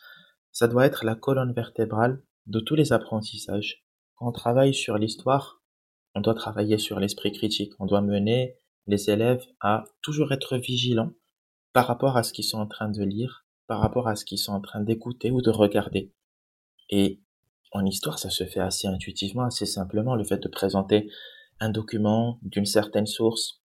ça 0.52 0.67
doit 0.67 0.86
être 0.86 1.04
la 1.04 1.15
colonne 1.15 1.52
vertébrale 1.52 2.24
de 2.48 2.62
tous 2.62 2.76
les 2.76 2.93
apprentissages. 2.93 3.86
Quand 4.15 4.30
on 4.30 4.32
travaille 4.32 4.74
sur 4.74 4.98
l'histoire, 4.98 5.62
on 6.15 6.21
doit 6.21 6.34
travailler 6.34 6.78
sur 6.78 6.98
l'esprit 7.00 7.34
critique. 7.34 7.74
On 7.80 7.86
doit 7.86 8.02
mener 8.02 8.56
les 8.88 9.10
élèves 9.10 9.43
à 9.60 9.84
toujours 10.02 10.32
être 10.32 10.56
vigilants 10.56 11.12
par 11.74 11.88
rapport 11.88 12.15
à 12.15 12.24
ce 12.24 12.32
qu'ils 12.32 12.45
sont 12.45 12.60
en 12.60 12.67
train 12.67 12.88
de 12.88 13.04
lire, 13.04 13.45
par 13.67 13.82
rapport 13.82 14.08
à 14.08 14.15
ce 14.15 14.24
qu'ils 14.24 14.38
sont 14.38 14.54
en 14.54 14.62
train 14.62 14.80
d'écouter 14.80 15.30
ou 15.30 15.41
de 15.41 15.50
regarder. 15.50 16.13
Et 16.89 17.21
en 17.74 17.84
histoire, 17.84 18.17
ça 18.17 18.30
se 18.30 18.45
fait 18.45 18.62
assez 18.62 18.88
intuitivement, 18.88 19.43
assez 19.43 19.65
simplement, 19.65 20.15
le 20.15 20.24
fait 20.24 20.41
de 20.41 20.48
présenter 20.48 21.12
un 21.60 21.69
document 21.69 22.39
d'une 22.43 22.65
certaine 22.65 23.08
source 23.08 23.62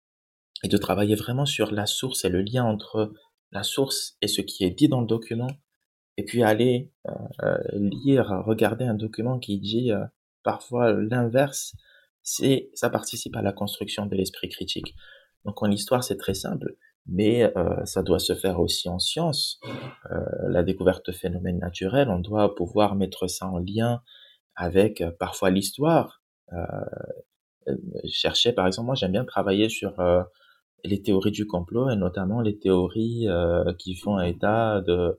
et 0.63 0.69
de 0.69 0.77
travailler 0.77 1.15
vraiment 1.15 1.47
sur 1.47 1.71
la 1.73 1.87
source 1.87 2.27
et 2.27 2.29
le 2.29 2.43
lien 2.43 2.65
entre 2.65 3.15
la 3.53 3.63
source 3.63 4.17
et 4.21 4.29
ce 4.29 4.41
qui 4.41 4.65
est 4.65 4.71
dit 4.71 4.89
dans 4.89 5.01
le 5.01 5.07
document, 5.07 5.51
et 6.17 6.25
puis 6.25 6.43
aller 6.43 6.93
euh, 7.09 7.59
lire, 7.73 8.43
regarder 8.47 8.85
un 8.85 8.95
document 8.95 9.39
qui 9.39 9.59
dit 9.59 9.93
euh, 9.93 10.05
parfois 10.43 10.93
l'inverse, 10.93 11.75
c'est 12.23 12.71
ça 12.75 12.91
participe 12.91 13.37
à 13.37 13.43
la 13.43 13.53
construction 13.53 14.07
de 14.07 14.15
l'esprit 14.15 14.49
critique. 14.49 14.95
Donc 15.45 15.63
en 15.63 15.71
histoire 15.71 16.05
c'est 16.05 16.17
très 16.17 16.35
simple, 16.35 16.77
mais 17.07 17.53
euh, 17.57 17.85
ça 17.85 18.03
doit 18.03 18.19
se 18.19 18.35
faire 18.35 18.61
aussi 18.61 18.89
en 18.89 18.99
sciences. 18.99 19.61
Euh, 20.11 20.25
la 20.49 20.63
découverte 20.63 21.07
de 21.07 21.13
phénomènes 21.13 21.59
naturels, 21.59 22.09
on 22.09 22.19
doit 22.21 22.55
pouvoir 22.55 22.95
mettre 22.95 23.27
ça 23.27 23.47
en 23.47 23.59
lien 23.59 24.03
avec 24.57 25.01
euh, 25.01 25.11
parfois 25.19 25.51
l'histoire. 25.51 26.23
Euh, 26.53 27.77
chercher 28.09 28.53
par 28.53 28.67
exemple, 28.67 28.87
moi 28.87 28.95
j'aime 28.95 29.13
bien 29.13 29.25
travailler 29.25 29.69
sur 29.69 29.95
les 30.85 31.03
théories 31.03 31.31
du 31.31 31.47
complot 31.47 31.91
et 31.91 31.97
notamment 31.97 32.41
les 32.41 32.59
théories 32.59 33.29
euh, 33.29 33.73
qui 33.79 33.95
font 33.95 34.21
état 34.21 34.83
de, 34.83 35.17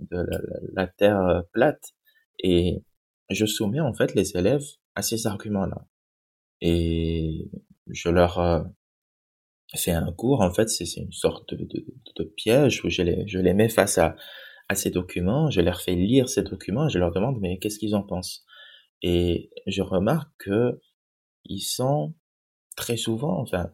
de 0.00 0.26
la, 0.74 0.86
Terre 0.86 1.44
plate. 1.52 1.94
Et 2.40 2.82
je 3.30 3.46
soumets 3.46 3.80
en 3.80 3.94
fait 3.94 4.14
les 4.14 4.36
élèves 4.36 4.64
à 4.94 5.02
ces 5.02 5.26
arguments-là. 5.26 5.86
Et 6.60 7.50
je 7.86 8.08
leur 8.08 8.38
euh, 8.38 8.62
fais 9.76 9.92
un 9.92 10.12
cours, 10.12 10.40
en 10.40 10.52
fait, 10.52 10.68
c'est 10.68 10.84
une 10.96 11.12
sorte 11.12 11.54
de, 11.54 12.24
piège 12.36 12.84
où 12.84 12.90
je 12.90 13.02
les, 13.02 13.26
je 13.28 13.38
les 13.38 13.54
mets 13.54 13.68
face 13.68 13.98
à, 13.98 14.16
à 14.68 14.74
ces 14.74 14.90
documents, 14.90 15.50
je 15.50 15.60
leur 15.60 15.80
fais 15.80 15.94
lire 15.94 16.28
ces 16.28 16.42
documents 16.42 16.88
je 16.88 16.98
leur 16.98 17.12
demande 17.12 17.38
mais 17.40 17.58
qu'est-ce 17.58 17.78
qu'ils 17.78 17.94
en 17.94 18.02
pensent? 18.02 18.44
Et 19.02 19.50
je 19.66 19.82
remarque 19.82 20.30
que 20.38 20.80
ils 21.44 21.60
sont 21.60 22.14
très 22.76 22.96
souvent, 22.96 23.40
enfin, 23.40 23.70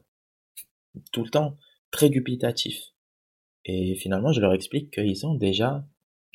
tout 1.12 1.22
le 1.24 1.30
temps 1.30 1.56
très 1.90 2.10
dubitatifs. 2.10 2.92
Et 3.64 3.94
finalement, 3.96 4.32
je 4.32 4.40
leur 4.40 4.52
explique 4.52 4.92
qu'ils 4.92 5.26
ont 5.26 5.34
déjà 5.34 5.86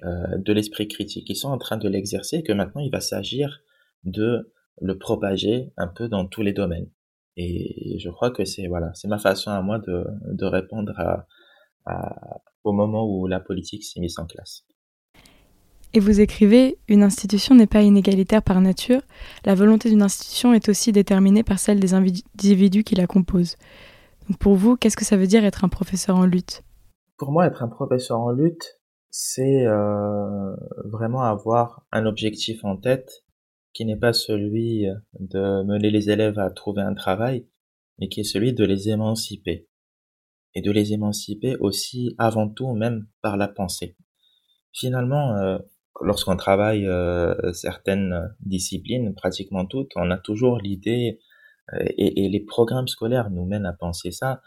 de 0.01 0.53
l'esprit 0.53 0.87
critique. 0.87 1.29
Ils 1.29 1.35
sont 1.35 1.49
en 1.49 1.57
train 1.57 1.77
de 1.77 1.89
l'exercer 1.89 2.37
et 2.37 2.43
que 2.43 2.53
maintenant 2.53 2.81
il 2.81 2.89
va 2.89 3.01
s'agir 3.01 3.59
de 4.05 4.51
le 4.81 4.97
propager 4.97 5.73
un 5.75 5.87
peu 5.87 6.07
dans 6.07 6.25
tous 6.25 6.41
les 6.41 6.53
domaines. 6.53 6.89
Et 7.35 7.97
je 7.99 8.09
crois 8.09 8.31
que 8.31 8.45
c'est 8.45 8.67
voilà, 8.67 8.93
c'est 8.93 9.09
ma 9.09 9.17
façon 9.17 9.51
à 9.51 9.61
moi 9.61 9.79
de, 9.79 10.05
de 10.31 10.45
répondre 10.45 10.93
au 12.63 12.71
moment 12.71 13.05
où 13.05 13.27
la 13.27 13.39
politique 13.39 13.83
s'est 13.83 13.99
mise 13.99 14.17
en 14.19 14.25
classe. 14.25 14.65
Et 15.93 15.99
vous 15.99 16.21
écrivez, 16.21 16.77
une 16.87 17.01
institution 17.01 17.55
n'est 17.55 17.65
pas 17.65 17.81
inégalitaire 17.81 18.43
par 18.43 18.61
nature, 18.61 19.01
la 19.43 19.55
volonté 19.55 19.89
d'une 19.89 20.03
institution 20.03 20.53
est 20.53 20.69
aussi 20.69 20.91
déterminée 20.91 21.43
par 21.43 21.57
celle 21.57 21.79
des 21.79 21.95
individus 21.95 22.83
qui 22.83 22.95
la 22.95 23.07
composent. 23.07 23.57
Pour 24.37 24.55
vous, 24.55 24.77
qu'est-ce 24.77 24.97
que 24.97 25.05
ça 25.05 25.17
veut 25.17 25.27
dire 25.27 25.43
être 25.43 25.63
un 25.63 25.69
professeur 25.69 26.15
en 26.15 26.25
lutte? 26.25 26.63
Pour 27.17 27.31
moi, 27.31 27.47
être 27.47 27.63
un 27.63 27.67
professeur 27.67 28.19
en 28.19 28.31
lutte, 28.31 28.79
c'est 29.09 29.65
euh, 29.65 30.55
vraiment 30.85 31.23
avoir 31.23 31.85
un 31.91 32.05
objectif 32.05 32.63
en 32.63 32.77
tête 32.77 33.23
qui 33.73 33.85
n'est 33.85 33.97
pas 33.97 34.13
celui 34.13 34.85
de 35.19 35.63
mener 35.63 35.89
les 35.89 36.09
élèves 36.09 36.39
à 36.39 36.49
trouver 36.49 36.81
un 36.81 36.93
travail, 36.93 37.47
mais 37.97 38.07
qui 38.07 38.21
est 38.21 38.23
celui 38.23 38.53
de 38.53 38.65
les 38.65 38.89
émanciper. 38.89 39.67
Et 40.55 40.61
de 40.61 40.71
les 40.71 40.93
émanciper 40.93 41.55
aussi 41.59 42.15
avant 42.17 42.49
tout 42.49 42.73
même 42.73 43.07
par 43.21 43.37
la 43.37 43.47
pensée. 43.47 43.95
Finalement, 44.73 45.35
euh, 45.37 45.57
lorsqu'on 46.01 46.35
travaille 46.35 46.87
euh, 46.87 47.53
certaines 47.53 48.35
disciplines, 48.41 49.13
pratiquement 49.15 49.65
toutes, 49.65 49.91
on 49.95 50.09
a 50.11 50.17
toujours 50.17 50.57
l'idée, 50.57 51.19
euh, 51.73 51.85
et, 51.97 52.29
les 52.29 52.39
programmes 52.39 52.87
scolaires 52.87 53.29
nous 53.29 53.45
mènent 53.45 53.65
à 53.65 53.73
penser 53.73 54.11
ça, 54.11 54.41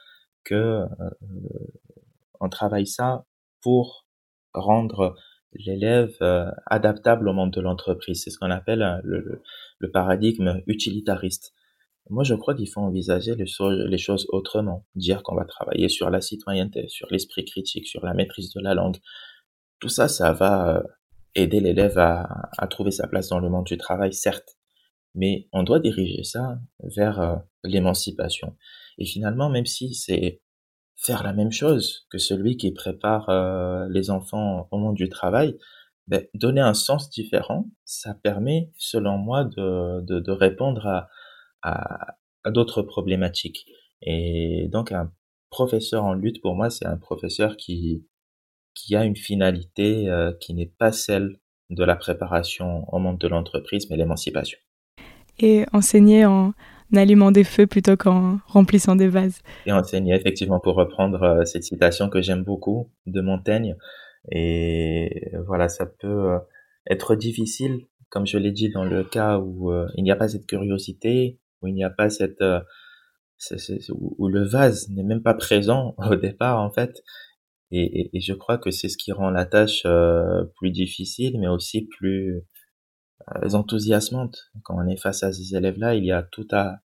que 0.45 0.55
euh, 0.55 0.87
on 2.41 2.49
travaille 2.49 2.87
ça 2.87 3.25
pour 3.61 4.07
rendre 4.55 5.15
l'élève 5.55 6.17
adaptable 6.67 7.29
au 7.29 7.33
monde 7.33 7.53
de 7.53 7.61
l'entreprise. 7.61 8.23
C'est 8.23 8.31
ce 8.31 8.39
qu'on 8.39 8.51
appelle 8.51 9.01
le, 9.05 9.43
le, 9.79 9.91
paradigme 9.91 10.63
utilitariste. 10.67 11.55
Moi, 12.11 12.25
je 12.25 12.35
crois 12.35 12.55
qu'il 12.55 12.69
faut 12.69 12.81
envisager 12.81 13.35
les 13.37 13.47
choses, 13.99 14.27
autrement. 14.31 14.87
Dire 14.95 15.23
qu'on 15.23 15.37
va 15.37 15.45
travailler 15.45 15.89
sur 15.89 16.11
la 16.11 16.21
citoyenneté, 16.21 16.89
sur 16.89 17.07
l'esprit 17.11 17.45
critique, 17.45 17.87
sur 17.87 18.05
la 18.05 18.15
maîtrise 18.15 18.53
de 18.53 18.61
la 18.61 18.75
langue. 18.75 18.97
Tout 19.79 19.89
ça, 19.89 20.09
ça 20.09 20.33
va 20.33 20.83
aider 21.35 21.61
l'élève 21.61 21.99
à, 21.99 22.51
à, 22.59 22.67
trouver 22.67 22.91
sa 22.91 23.07
place 23.07 23.29
dans 23.29 23.39
le 23.39 23.49
monde 23.49 23.67
du 23.67 23.77
travail, 23.77 24.13
certes, 24.13 24.59
mais 25.15 25.49
on 25.53 25.63
doit 25.63 25.81
diriger 25.81 26.25
ça 26.25 26.59
vers 26.81 27.21
euh, 27.21 27.37
l'émancipation. 27.65 28.57
Et 28.99 29.07
finalement, 29.07 29.51
même 29.51 29.67
si 29.67 29.95
c'est 29.95 30.41
faire 30.97 31.23
la 31.23 31.33
même 31.33 31.53
chose 31.53 32.07
que 32.11 32.19
celui 32.19 32.57
qui 32.57 32.73
prépare 32.73 33.29
euh, 33.29 33.89
les 33.91 34.11
enfants 34.11 34.69
au 34.71 34.79
monde 34.79 34.95
du 34.95 35.09
travail, 35.09 35.59
ben, 36.09 36.27
donner 36.35 36.61
un 36.61 36.75
sens 36.75 37.11
différent, 37.11 37.67
ça 37.85 38.15
permet, 38.15 38.71
selon 38.77 39.19
moi, 39.19 39.45
de, 39.45 40.01
de, 40.03 40.21
de 40.21 40.33
répondre 40.33 40.87
à, 40.87 41.09
à, 41.63 42.51
d'autres 42.51 42.83
problématiques. 42.83 43.67
Et 44.03 44.69
donc, 44.69 44.93
un 44.93 45.13
professeur 45.51 46.05
en 46.05 46.15
lutte, 46.15 46.41
pour 46.41 46.55
moi, 46.55 46.71
c'est 46.71 46.87
un 46.87 46.97
professeur 46.97 47.57
qui, 47.57 48.07
qui 48.75 48.97
a 48.97 49.05
une 49.05 49.17
finalité 49.17 50.09
euh, 50.09 50.33
qui 50.41 50.55
n'est 50.55 50.73
pas 50.79 50.93
celle 50.93 51.39
de 51.71 51.85
la 51.85 51.97
préparation 51.97 52.85
au 52.93 52.99
monde 52.99 53.19
de 53.19 53.29
l'entreprise, 53.29 53.89
mais 53.89 53.97
l'émancipation. 53.97 54.59
Et 55.39 55.65
enseigner 55.73 56.25
en 56.25 56.53
allumant 56.95 57.31
des 57.31 57.45
feux 57.45 57.67
plutôt 57.67 57.97
qu'en 57.97 58.39
remplissant 58.47 58.97
des 58.97 59.09
vases. 59.09 59.41
Et 59.67 59.73
enseigner, 59.73 60.15
effectivement, 60.15 60.61
pour 60.61 60.75
reprendre 60.75 61.23
euh, 61.23 61.45
cette 61.45 61.65
citation 61.65 62.09
que 62.09 62.21
j'aime 62.21 62.45
beaucoup 62.45 62.91
de 63.07 63.21
Montaigne. 63.21 63.77
Et 64.31 65.33
voilà, 65.47 65.69
ça 65.69 65.87
peut 65.87 66.33
euh, 66.33 66.39
être 66.89 67.17
difficile, 67.17 67.87
comme 68.11 68.27
je 68.27 68.39
l'ai 68.39 68.53
dit, 68.53 68.71
dans 68.71 68.85
le 68.85 69.05
cas 69.05 69.39
où 69.39 69.73
il 69.97 70.05
n'y 70.05 70.11
a 70.11 70.17
pas 70.17 70.29
cette 70.29 70.47
curiosité, 70.47 71.39
où 71.61 71.67
il 71.67 71.75
n'y 71.75 71.85
a 71.85 71.91
pas 71.91 72.11
cette... 72.11 72.45
où 73.91 74.29
le 74.29 74.45
vase 74.45 74.89
n'est 74.91 75.03
même 75.03 75.23
pas 75.23 75.35
présent 75.35 75.95
au 76.11 76.15
départ, 76.15 76.61
en 76.61 76.71
fait. 76.71 77.03
Et, 77.75 78.21
je 78.21 78.35
crois 78.35 78.59
que 78.59 78.71
c'est 78.71 78.91
ce 78.91 78.99
qui 78.99 79.13
rend 79.13 79.31
la 79.31 79.47
tâche 79.47 79.83
euh, 79.87 80.45
plus 80.57 80.71
difficile, 80.71 81.41
mais 81.41 81.49
aussi 81.49 81.87
plus 81.87 82.43
euh, 83.37 83.55
enthousiasmante. 83.55 84.51
Quand 84.63 84.77
on 84.77 84.89
est 84.89 84.97
face 84.97 85.23
à 85.23 85.33
ces 85.33 85.55
élèves-là, 85.55 85.95
il 85.95 86.05
y 86.05 86.13
a 86.13 86.23
tout 86.23 86.49
à 86.51 86.81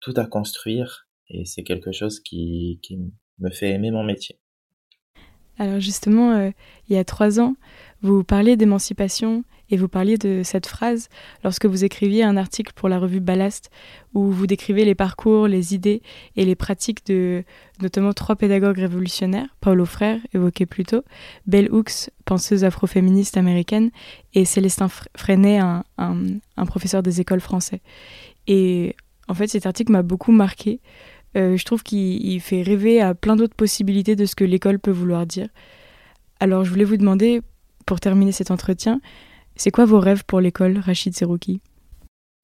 tout 0.00 0.14
à 0.16 0.24
construire, 0.24 1.08
et 1.28 1.44
c'est 1.44 1.62
quelque 1.62 1.92
chose 1.92 2.20
qui, 2.20 2.80
qui 2.82 2.98
me 3.38 3.50
fait 3.50 3.70
aimer 3.70 3.90
mon 3.90 4.02
métier. 4.02 4.40
Alors 5.58 5.78
justement, 5.78 6.32
euh, 6.32 6.50
il 6.88 6.96
y 6.96 6.98
a 6.98 7.04
trois 7.04 7.38
ans, 7.38 7.54
vous 8.00 8.24
parliez 8.24 8.56
d'émancipation 8.56 9.44
et 9.70 9.76
vous 9.76 9.88
parliez 9.88 10.18
de 10.18 10.42
cette 10.44 10.66
phrase 10.66 11.08
lorsque 11.44 11.66
vous 11.66 11.84
écriviez 11.84 12.24
un 12.24 12.36
article 12.36 12.72
pour 12.74 12.88
la 12.88 12.98
revue 12.98 13.20
Ballast 13.20 13.70
où 14.14 14.30
vous 14.30 14.46
décrivez 14.46 14.84
les 14.84 14.94
parcours, 14.94 15.46
les 15.46 15.74
idées 15.74 16.02
et 16.36 16.44
les 16.44 16.56
pratiques 16.56 17.06
de 17.06 17.44
notamment 17.80 18.12
trois 18.12 18.36
pédagogues 18.36 18.78
révolutionnaires, 18.78 19.48
Paulo 19.60 19.84
Frère, 19.84 20.18
évoqué 20.34 20.66
plus 20.66 20.84
tôt, 20.84 21.02
Bell 21.46 21.72
Hooks, 21.72 22.10
penseuse 22.24 22.64
afroféministe 22.64 23.36
américaine, 23.36 23.90
et 24.34 24.44
Célestin 24.44 24.88
Freinet, 25.16 25.58
un, 25.58 25.84
un, 25.98 26.66
professeur 26.66 27.02
des 27.02 27.20
écoles 27.20 27.40
français. 27.40 27.80
Et 28.46 28.96
en 29.28 29.34
fait, 29.34 29.46
cet 29.46 29.66
article 29.66 29.92
m'a 29.92 30.02
beaucoup 30.02 30.32
marqué. 30.32 30.80
Euh, 31.36 31.56
je 31.56 31.64
trouve 31.64 31.82
qu'il 31.82 32.40
fait 32.40 32.62
rêver 32.62 33.00
à 33.00 33.14
plein 33.14 33.36
d'autres 33.36 33.54
possibilités 33.54 34.16
de 34.16 34.26
ce 34.26 34.34
que 34.34 34.44
l'école 34.44 34.78
peut 34.78 34.90
vouloir 34.90 35.26
dire. 35.26 35.48
Alors, 36.40 36.64
je 36.64 36.70
voulais 36.70 36.84
vous 36.84 36.96
demander, 36.96 37.40
pour 37.86 38.00
terminer 38.00 38.32
cet 38.32 38.50
entretien, 38.50 39.00
c'est 39.60 39.70
quoi 39.70 39.84
vos 39.84 40.00
rêves 40.00 40.24
pour 40.24 40.40
l'école, 40.40 40.78
Rachid 40.78 41.14
Serouki 41.14 41.60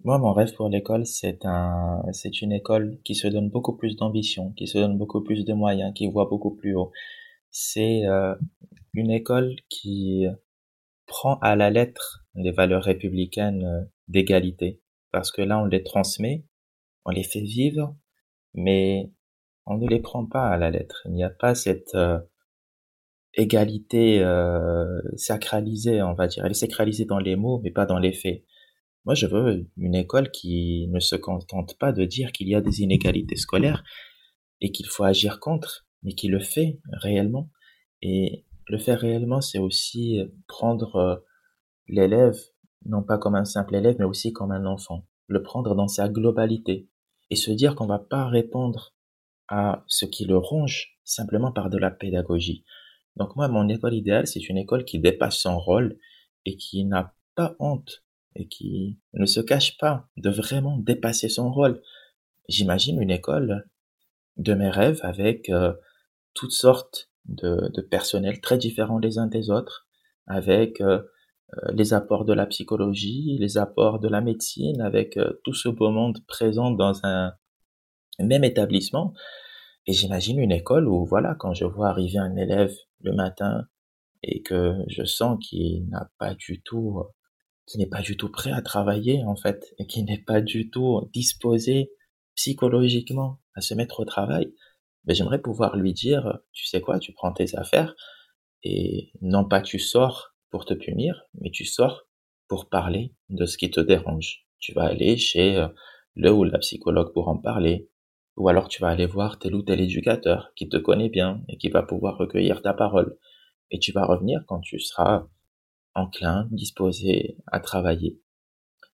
Moi, 0.05 0.19
mon 0.19 0.35
rêve 0.35 0.53
pour 0.55 0.69
l'école, 0.69 1.07
c'est 1.07 1.47
un, 1.47 2.03
c'est 2.13 2.43
une 2.43 2.53
école 2.53 2.99
qui 3.05 3.15
se 3.15 3.27
donne 3.27 3.49
beaucoup 3.49 3.75
plus 3.75 3.97
d'ambition, 3.97 4.53
qui 4.53 4.67
se 4.67 4.77
donne 4.77 4.99
beaucoup 4.99 5.23
plus 5.23 5.47
de 5.47 5.55
moyens, 5.55 5.95
qui 5.95 6.09
voit 6.09 6.27
beaucoup 6.27 6.55
plus 6.55 6.75
haut. 6.75 6.93
C'est 7.51 8.05
euh, 8.05 8.35
une 8.93 9.11
école 9.11 9.57
qui 9.71 10.27
prend 11.07 11.39
à 11.39 11.57
la 11.57 11.71
lettre 11.71 12.27
les 12.35 12.51
valeurs 12.51 12.83
républicaines 12.83 13.65
euh, 13.65 13.81
d'égalité, 14.09 14.83
parce 15.11 15.33
que 15.33 15.41
là, 15.41 15.59
on 15.59 15.65
les 15.65 15.83
transmet, 15.83 16.45
on 17.07 17.13
les 17.13 17.25
fait 17.25 17.41
vivre, 17.41 17.97
mais 18.53 19.11
on 19.65 19.79
ne 19.79 19.89
les 19.89 20.01
prend 20.01 20.27
pas 20.27 20.49
à 20.49 20.59
la 20.59 20.71
lettre. 20.71 21.01
Il 21.07 21.13
n'y 21.13 21.25
a 21.25 21.31
pas 21.31 21.55
cette 21.55 21.95
euh, 21.95 22.19
égalité 23.37 24.23
euh, 24.23 25.01
sacralisée, 25.17 26.03
on 26.03 26.15
va 26.15 26.27
dire. 26.27 26.45
Elle 26.45 26.53
est 26.53 26.55
sacralisée 26.55 27.05
dans 27.05 27.19
les 27.19 27.37
mots, 27.37 27.61
mais 27.63 27.71
pas 27.71 27.87
dans 27.87 27.99
les 27.99 28.13
faits. 28.13 28.45
Moi, 29.05 29.15
je 29.15 29.27
veux 29.27 29.67
une 29.77 29.95
école 29.95 30.31
qui 30.31 30.89
ne 30.89 30.99
se 30.99 31.15
contente 31.15 31.79
pas 31.79 31.93
de 31.93 32.05
dire 32.05 32.33
qu'il 32.33 32.49
y 32.49 32.55
a 32.55 32.61
des 32.61 32.81
inégalités 32.81 33.37
scolaires 33.37 33.85
et 34.61 34.73
qu'il 34.73 34.87
faut 34.87 35.05
agir 35.05 35.39
contre, 35.39 35.87
mais 36.03 36.15
qui 36.15 36.29
le 36.29 36.41
fait 36.41 36.81
réellement. 36.91 37.51
Et 38.03 38.45
le 38.69 38.79
faire 38.79 38.99
réellement, 38.99 39.41
c'est 39.41 39.59
aussi 39.59 40.21
prendre 40.49 40.97
euh, 40.97 41.17
l'élève, 41.89 42.39
non 42.85 43.03
pas 43.03 43.19
comme 43.19 43.37
un 43.37 43.45
simple 43.45 43.77
élève, 43.77 43.97
mais 43.99 44.05
aussi 44.05 44.33
comme 44.33 44.51
un 44.51 44.67
enfant. 44.67 45.07
Le 45.29 45.43
prendre 45.43 45.75
dans 45.75 45.89
sa 45.89 46.09
globalité. 46.09 46.89
Et 47.31 47.37
se 47.37 47.51
dire 47.51 47.75
qu'on 47.75 47.87
va 47.87 47.99
pas 47.99 48.27
répondre 48.27 48.95
à 49.49 49.85
ce 49.87 50.05
qui 50.05 50.25
le 50.25 50.37
ronge 50.37 50.97
simplement 51.05 51.53
par 51.53 51.71
de 51.71 51.79
la 51.79 51.91
pédagogie. 51.91 52.65
Donc 53.17 53.35
moi, 53.37 53.49
mon 53.49 53.69
école 53.69 53.95
idéale, 53.95 54.27
c'est 54.27 54.49
une 54.49 54.59
école 54.59 54.85
qui 54.85 54.99
dépasse 54.99 55.37
son 55.37 55.59
rôle 55.59 55.99
et 56.45 56.57
qui 56.57 56.85
n'a 56.85 57.15
pas 57.35 57.57
honte 57.59 58.05
et 58.35 58.47
qui 58.47 58.99
ne 59.15 59.27
se 59.27 59.41
cache 59.41 59.79
pas 59.79 60.09
de 60.17 60.31
vraiment 60.31 60.77
dépasser 60.77 61.29
son 61.29 61.51
rôle. 61.51 61.83
J'imagine 62.49 63.01
une 63.01 63.11
école 63.11 63.67
de 64.37 64.55
mes 64.55 64.69
rêves 64.69 65.01
avec 65.03 65.49
euh, 65.49 65.73
toutes 66.35 66.53
sortes 66.53 67.11
de, 67.25 67.81
personnels 67.91 68.41
très 68.41 68.59
différents 68.59 68.99
les 68.99 69.19
uns 69.19 69.27
des 69.27 69.51
autres, 69.51 69.89
avec 70.27 70.81
euh, 70.81 71.01
euh, 71.55 71.73
les 71.73 71.95
apports 71.95 72.25
de 72.25 72.35
la 72.35 72.47
psychologie, 72.47 73.39
les 73.41 73.57
apports 73.57 73.99
de 73.99 74.09
la 74.09 74.21
médecine, 74.21 74.81
avec 74.83 75.19
tout 75.43 75.55
ce 75.55 75.69
beau 75.69 75.91
monde 75.91 76.19
présent 76.27 76.71
dans 76.71 77.05
un 77.05 77.33
même 78.19 78.45
établissement. 78.45 79.15
Et 79.87 79.93
j'imagine 79.93 80.39
une 80.39 80.53
école 80.53 80.89
où, 80.89 81.07
voilà, 81.07 81.35
quand 81.39 81.55
je 81.55 81.65
vois 81.65 81.89
arriver 81.89 82.19
un 82.19 82.37
élève 82.37 82.75
le 83.01 83.13
matin 83.13 83.67
et 84.23 84.43
que 84.43 84.75
je 84.89 85.05
sens 85.05 85.39
qu'il 85.41 85.89
n'a 85.89 86.11
pas 86.19 86.35
du 86.35 86.63
tout, 86.63 87.03
qu'il 87.67 87.81
n'est 87.81 87.89
pas 87.89 88.03
du 88.03 88.17
tout 88.17 88.31
prêt 88.31 88.53
à 88.53 88.63
travailler, 88.63 89.25
en 89.25 89.37
fait, 89.37 89.75
et 89.79 89.87
qu'il 89.87 90.05
n'est 90.05 90.23
pas 90.23 90.41
du 90.41 90.71
tout 90.71 91.09
disposé 91.13 91.91
psychologiquement 92.35 93.41
à 93.55 93.61
se 93.61 93.75
mettre 93.75 94.01
au 94.01 94.05
travail, 94.05 94.53
mais 95.05 95.15
j'aimerais 95.15 95.41
pouvoir 95.41 95.77
lui 95.77 95.93
dire, 95.93 96.39
tu 96.53 96.67
sais 96.67 96.81
quoi, 96.81 96.99
tu 96.99 97.13
prends 97.13 97.33
tes 97.33 97.57
affaires 97.57 97.95
et 98.63 99.13
non 99.21 99.45
pas 99.45 99.63
tu 99.63 99.79
sors 99.79 100.35
pour 100.51 100.65
te 100.65 100.75
punir, 100.75 101.23
mais 101.35 101.51
tu 101.51 101.65
sors 101.65 102.07
pour 102.49 102.69
parler 102.69 103.15
de 103.29 103.47
ce 103.47 103.57
qui 103.57 103.71
te 103.71 103.81
dérange. 103.81 104.47
Tu 104.59 104.73
vas 104.73 104.85
aller 104.85 105.17
chez 105.17 105.57
euh, 105.57 105.69
le 106.15 106.33
ou 106.33 106.45
la 106.45 106.59
psychologue 106.59 107.13
pour 107.13 107.29
en 107.29 107.37
parler, 107.37 107.89
ou 108.37 108.49
alors 108.49 108.69
tu 108.69 108.83
vas 108.83 108.89
aller 108.89 109.07
voir 109.07 109.39
tel 109.39 109.55
ou 109.55 109.63
tel 109.63 109.81
éducateur 109.81 110.53
qui 110.55 110.69
te 110.69 110.77
connaît 110.77 111.09
bien 111.09 111.43
et 111.49 111.57
qui 111.57 111.69
va 111.69 111.83
pouvoir 111.83 112.19
recueillir 112.19 112.63
ta 112.63 112.75
parole. 112.75 113.17
Et 113.71 113.79
tu 113.79 113.93
vas 113.93 114.05
revenir 114.05 114.45
quand 114.47 114.61
tu 114.61 114.79
seras 114.79 115.27
enclins, 115.95 116.47
disposés 116.51 117.39
à 117.47 117.61
travailler. 117.61 118.21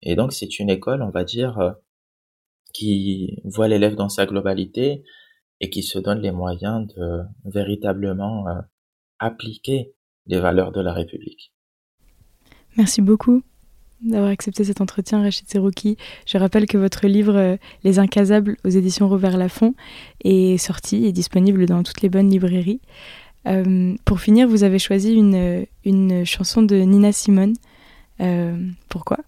Et 0.03 0.17
donc 0.17 0.33
c'est 0.33 0.59
une 0.59 0.71
école, 0.71 1.03
on 1.03 1.11
va 1.11 1.25
dire, 1.25 1.59
euh, 1.59 1.73
qui 2.73 3.41
voit 3.45 3.69
l'élève 3.69 3.95
dans 3.95 4.09
sa 4.09 4.27
globalité 4.27 5.05
et 5.61 5.71
qui 5.71 5.83
se 5.83 5.99
donne 5.99 6.21
les 6.21 6.33
moyens 6.33 6.87
de 6.95 7.23
véritablement 7.45 8.49
euh, 8.49 8.61
appliquer 9.19 9.95
les 10.27 10.39
valeurs 10.39 10.73
de 10.73 10.81
la 10.81 10.93
République. 10.93 11.53
Merci 12.77 13.01
beaucoup 13.01 13.43
d'avoir 14.03 14.31
accepté 14.31 14.65
cet 14.65 14.81
entretien, 14.81 15.23
Rachid 15.23 15.49
Serouki. 15.49 15.97
Je 16.27 16.39
rappelle 16.39 16.67
que 16.67 16.79
votre 16.79 17.07
livre 17.07 17.37
euh, 17.37 17.57
Les 17.85 17.99
Incasables 17.99 18.57
aux 18.65 18.69
éditions 18.69 19.09
Robert 19.09 19.37
Laffont 19.37 19.75
est 20.25 20.59
sorti 20.59 21.07
et 21.07 21.13
disponible 21.13 21.67
dans 21.67 21.83
toutes 21.83 22.03
les 22.03 22.09
bonnes 22.09 22.31
librairies. 22.31 22.81
Euh, 23.47 23.95
pour 24.05 24.21
finir, 24.21 24.49
vous 24.49 24.65
avez 24.65 24.79
choisi 24.79 25.15
une, 25.15 25.67
une 25.85 26.25
chanson 26.25 26.63
de 26.63 26.77
Nina 26.77 27.13
Simone. 27.13 27.55
Euh, 28.21 28.57
pourquoi? 28.89 29.19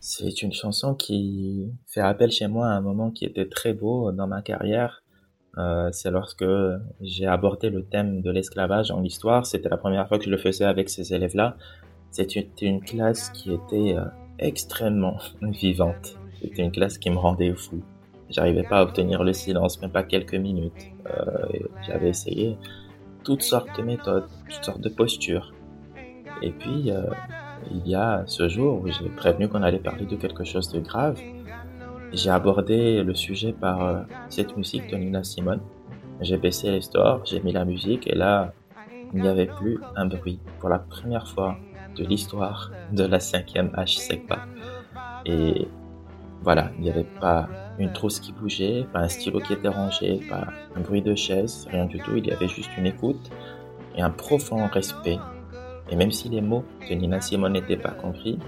C'est 0.00 0.42
une 0.42 0.52
chanson 0.52 0.94
qui 0.94 1.70
fait 1.86 2.00
appel 2.00 2.30
chez 2.30 2.46
moi 2.46 2.68
à 2.68 2.70
un 2.70 2.80
moment 2.80 3.10
qui 3.10 3.24
était 3.24 3.46
très 3.46 3.72
beau 3.72 4.12
dans 4.12 4.26
ma 4.26 4.42
carrière. 4.42 5.02
Euh, 5.58 5.88
c'est 5.92 6.10
lorsque 6.10 6.44
j'ai 7.00 7.26
abordé 7.26 7.68
le 7.68 7.84
thème 7.84 8.22
de 8.22 8.30
l'esclavage 8.30 8.90
en 8.90 9.02
histoire. 9.02 9.44
C'était 9.44 9.68
la 9.68 9.76
première 9.76 10.06
fois 10.06 10.18
que 10.18 10.24
je 10.24 10.30
le 10.30 10.38
faisais 10.38 10.64
avec 10.64 10.88
ces 10.88 11.12
élèves-là. 11.12 11.56
C'était 12.10 12.48
une 12.62 12.80
classe 12.80 13.30
qui 13.30 13.52
était 13.52 13.96
euh, 13.96 14.04
extrêmement 14.38 15.18
vivante. 15.42 16.18
C'était 16.40 16.62
une 16.62 16.72
classe 16.72 16.98
qui 16.98 17.10
me 17.10 17.16
rendait 17.16 17.54
fou. 17.54 17.82
J'arrivais 18.30 18.62
pas 18.62 18.78
à 18.78 18.82
obtenir 18.82 19.24
le 19.24 19.32
silence, 19.32 19.80
même 19.80 19.90
pas 19.90 20.02
quelques 20.02 20.34
minutes. 20.34 20.92
Euh, 21.06 21.46
J'avais 21.86 22.10
essayé 22.10 22.56
toutes 23.24 23.42
sortes 23.42 23.76
de 23.78 23.82
méthodes, 23.82 24.28
toutes 24.48 24.64
sortes 24.64 24.80
de 24.80 24.88
postures. 24.88 25.52
Et 26.42 26.50
puis, 26.50 26.90
euh, 26.90 27.02
il 27.70 27.86
y 27.88 27.94
a 27.94 28.22
ce 28.26 28.48
jour 28.48 28.82
où 28.82 28.88
j'ai 28.88 29.08
prévenu 29.08 29.48
qu'on 29.48 29.62
allait 29.62 29.78
parler 29.78 30.06
de 30.06 30.16
quelque 30.16 30.44
chose 30.44 30.70
de 30.70 30.80
grave. 30.80 31.18
J'ai 32.12 32.30
abordé 32.30 33.02
le 33.02 33.14
sujet 33.14 33.52
par 33.52 34.06
cette 34.28 34.56
musique 34.56 34.88
de 34.90 34.96
Nina 34.96 35.24
Simone. 35.24 35.60
J'ai 36.20 36.36
baissé 36.36 36.70
les 36.70 36.80
stores, 36.80 37.24
j'ai 37.26 37.40
mis 37.40 37.52
la 37.52 37.64
musique 37.64 38.06
et 38.06 38.14
là, 38.14 38.52
il 39.14 39.22
n'y 39.22 39.28
avait 39.28 39.46
plus 39.46 39.78
un 39.96 40.06
bruit. 40.06 40.38
Pour 40.58 40.68
la 40.68 40.78
première 40.78 41.28
fois 41.28 41.58
de 41.98 42.04
l'histoire 42.04 42.70
de 42.92 43.04
la 43.04 43.20
cinquième 43.20 43.68
H 43.68 43.98
SECPA. 43.98 44.46
Et 45.26 45.68
voilà, 46.42 46.70
il 46.76 46.82
n'y 46.82 46.90
avait 46.90 47.06
pas 47.20 47.48
une 47.78 47.92
trousse 47.92 48.20
qui 48.20 48.32
bougeait, 48.32 48.86
pas 48.92 49.00
un 49.00 49.08
stylo 49.08 49.40
qui 49.40 49.52
était 49.52 49.68
rangé, 49.68 50.20
pas 50.28 50.48
un 50.76 50.80
bruit 50.80 51.02
de 51.02 51.14
chaise, 51.14 51.66
rien 51.70 51.86
du 51.86 51.98
tout. 51.98 52.16
Il 52.16 52.26
y 52.26 52.32
avait 52.32 52.48
juste 52.48 52.70
une 52.76 52.86
écoute 52.86 53.30
et 53.96 54.02
un 54.02 54.10
profond 54.10 54.66
respect. 54.66 55.18
Et 55.90 55.96
même 55.96 56.12
si 56.12 56.28
les 56.28 56.40
mots 56.40 56.64
de 56.88 56.94
Nina 56.94 57.20
Simone 57.20 57.54
n'étaient 57.54 57.76
pas 57.76 57.90
compris, 57.90 58.38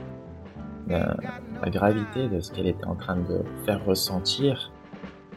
ben, 0.86 1.16
la 1.62 1.70
gravité 1.70 2.28
de 2.28 2.40
ce 2.40 2.52
qu'elle 2.52 2.66
était 2.66 2.84
en 2.84 2.96
train 2.96 3.16
de 3.16 3.42
faire 3.64 3.84
ressentir 3.84 4.72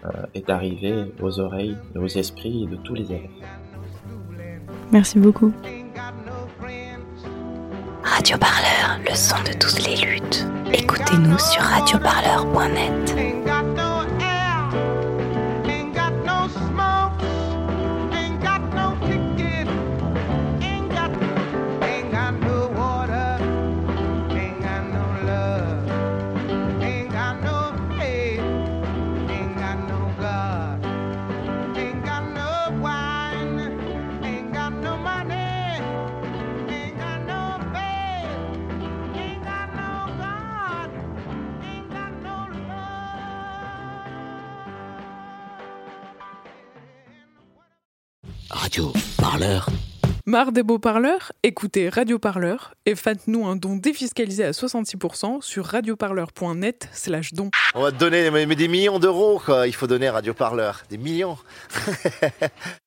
euh, 0.06 0.10
est 0.34 0.50
arrivée 0.50 1.14
aux 1.22 1.40
oreilles 1.40 1.78
aux 1.96 2.08
esprits 2.08 2.68
de 2.68 2.76
tous 2.76 2.94
les 2.94 3.12
élèves. 3.12 3.30
Merci 4.92 5.20
beaucoup. 5.20 5.52
Radio 8.24 8.38
Parleur, 8.38 9.00
le 9.06 9.16
son 9.16 9.36
de 9.44 9.52
toutes 9.52 9.86
les 9.86 9.98
luttes. 9.98 10.48
Écoutez-nous 10.72 11.38
sur 11.40 11.62
radioparleur.net. 11.62 13.14
Marre 50.34 50.52
des 50.52 50.64
beaux 50.64 50.80
parleurs 50.80 51.32
Écoutez 51.44 51.90
Radio 51.90 52.18
Parleur 52.18 52.74
et 52.88 52.96
faites-nous 52.96 53.46
un 53.46 53.56
don 53.56 53.76
défiscalisé 53.76 54.44
à 54.44 54.50
66% 54.50 55.44
sur 55.44 55.64
radioparleur.net 55.64 56.90
slash 56.92 57.34
don. 57.34 57.52
On 57.76 57.84
va 57.84 57.92
te 57.92 57.98
donner 57.98 58.32
mais, 58.32 58.48
des 58.48 58.68
millions 58.68 58.98
d'euros, 58.98 59.40
quoi. 59.46 59.68
Il 59.68 59.76
faut 59.76 59.86
donner 59.86 60.10
Radio 60.10 60.34
Parleur. 60.34 60.86
Des 60.90 60.98
millions. 60.98 61.38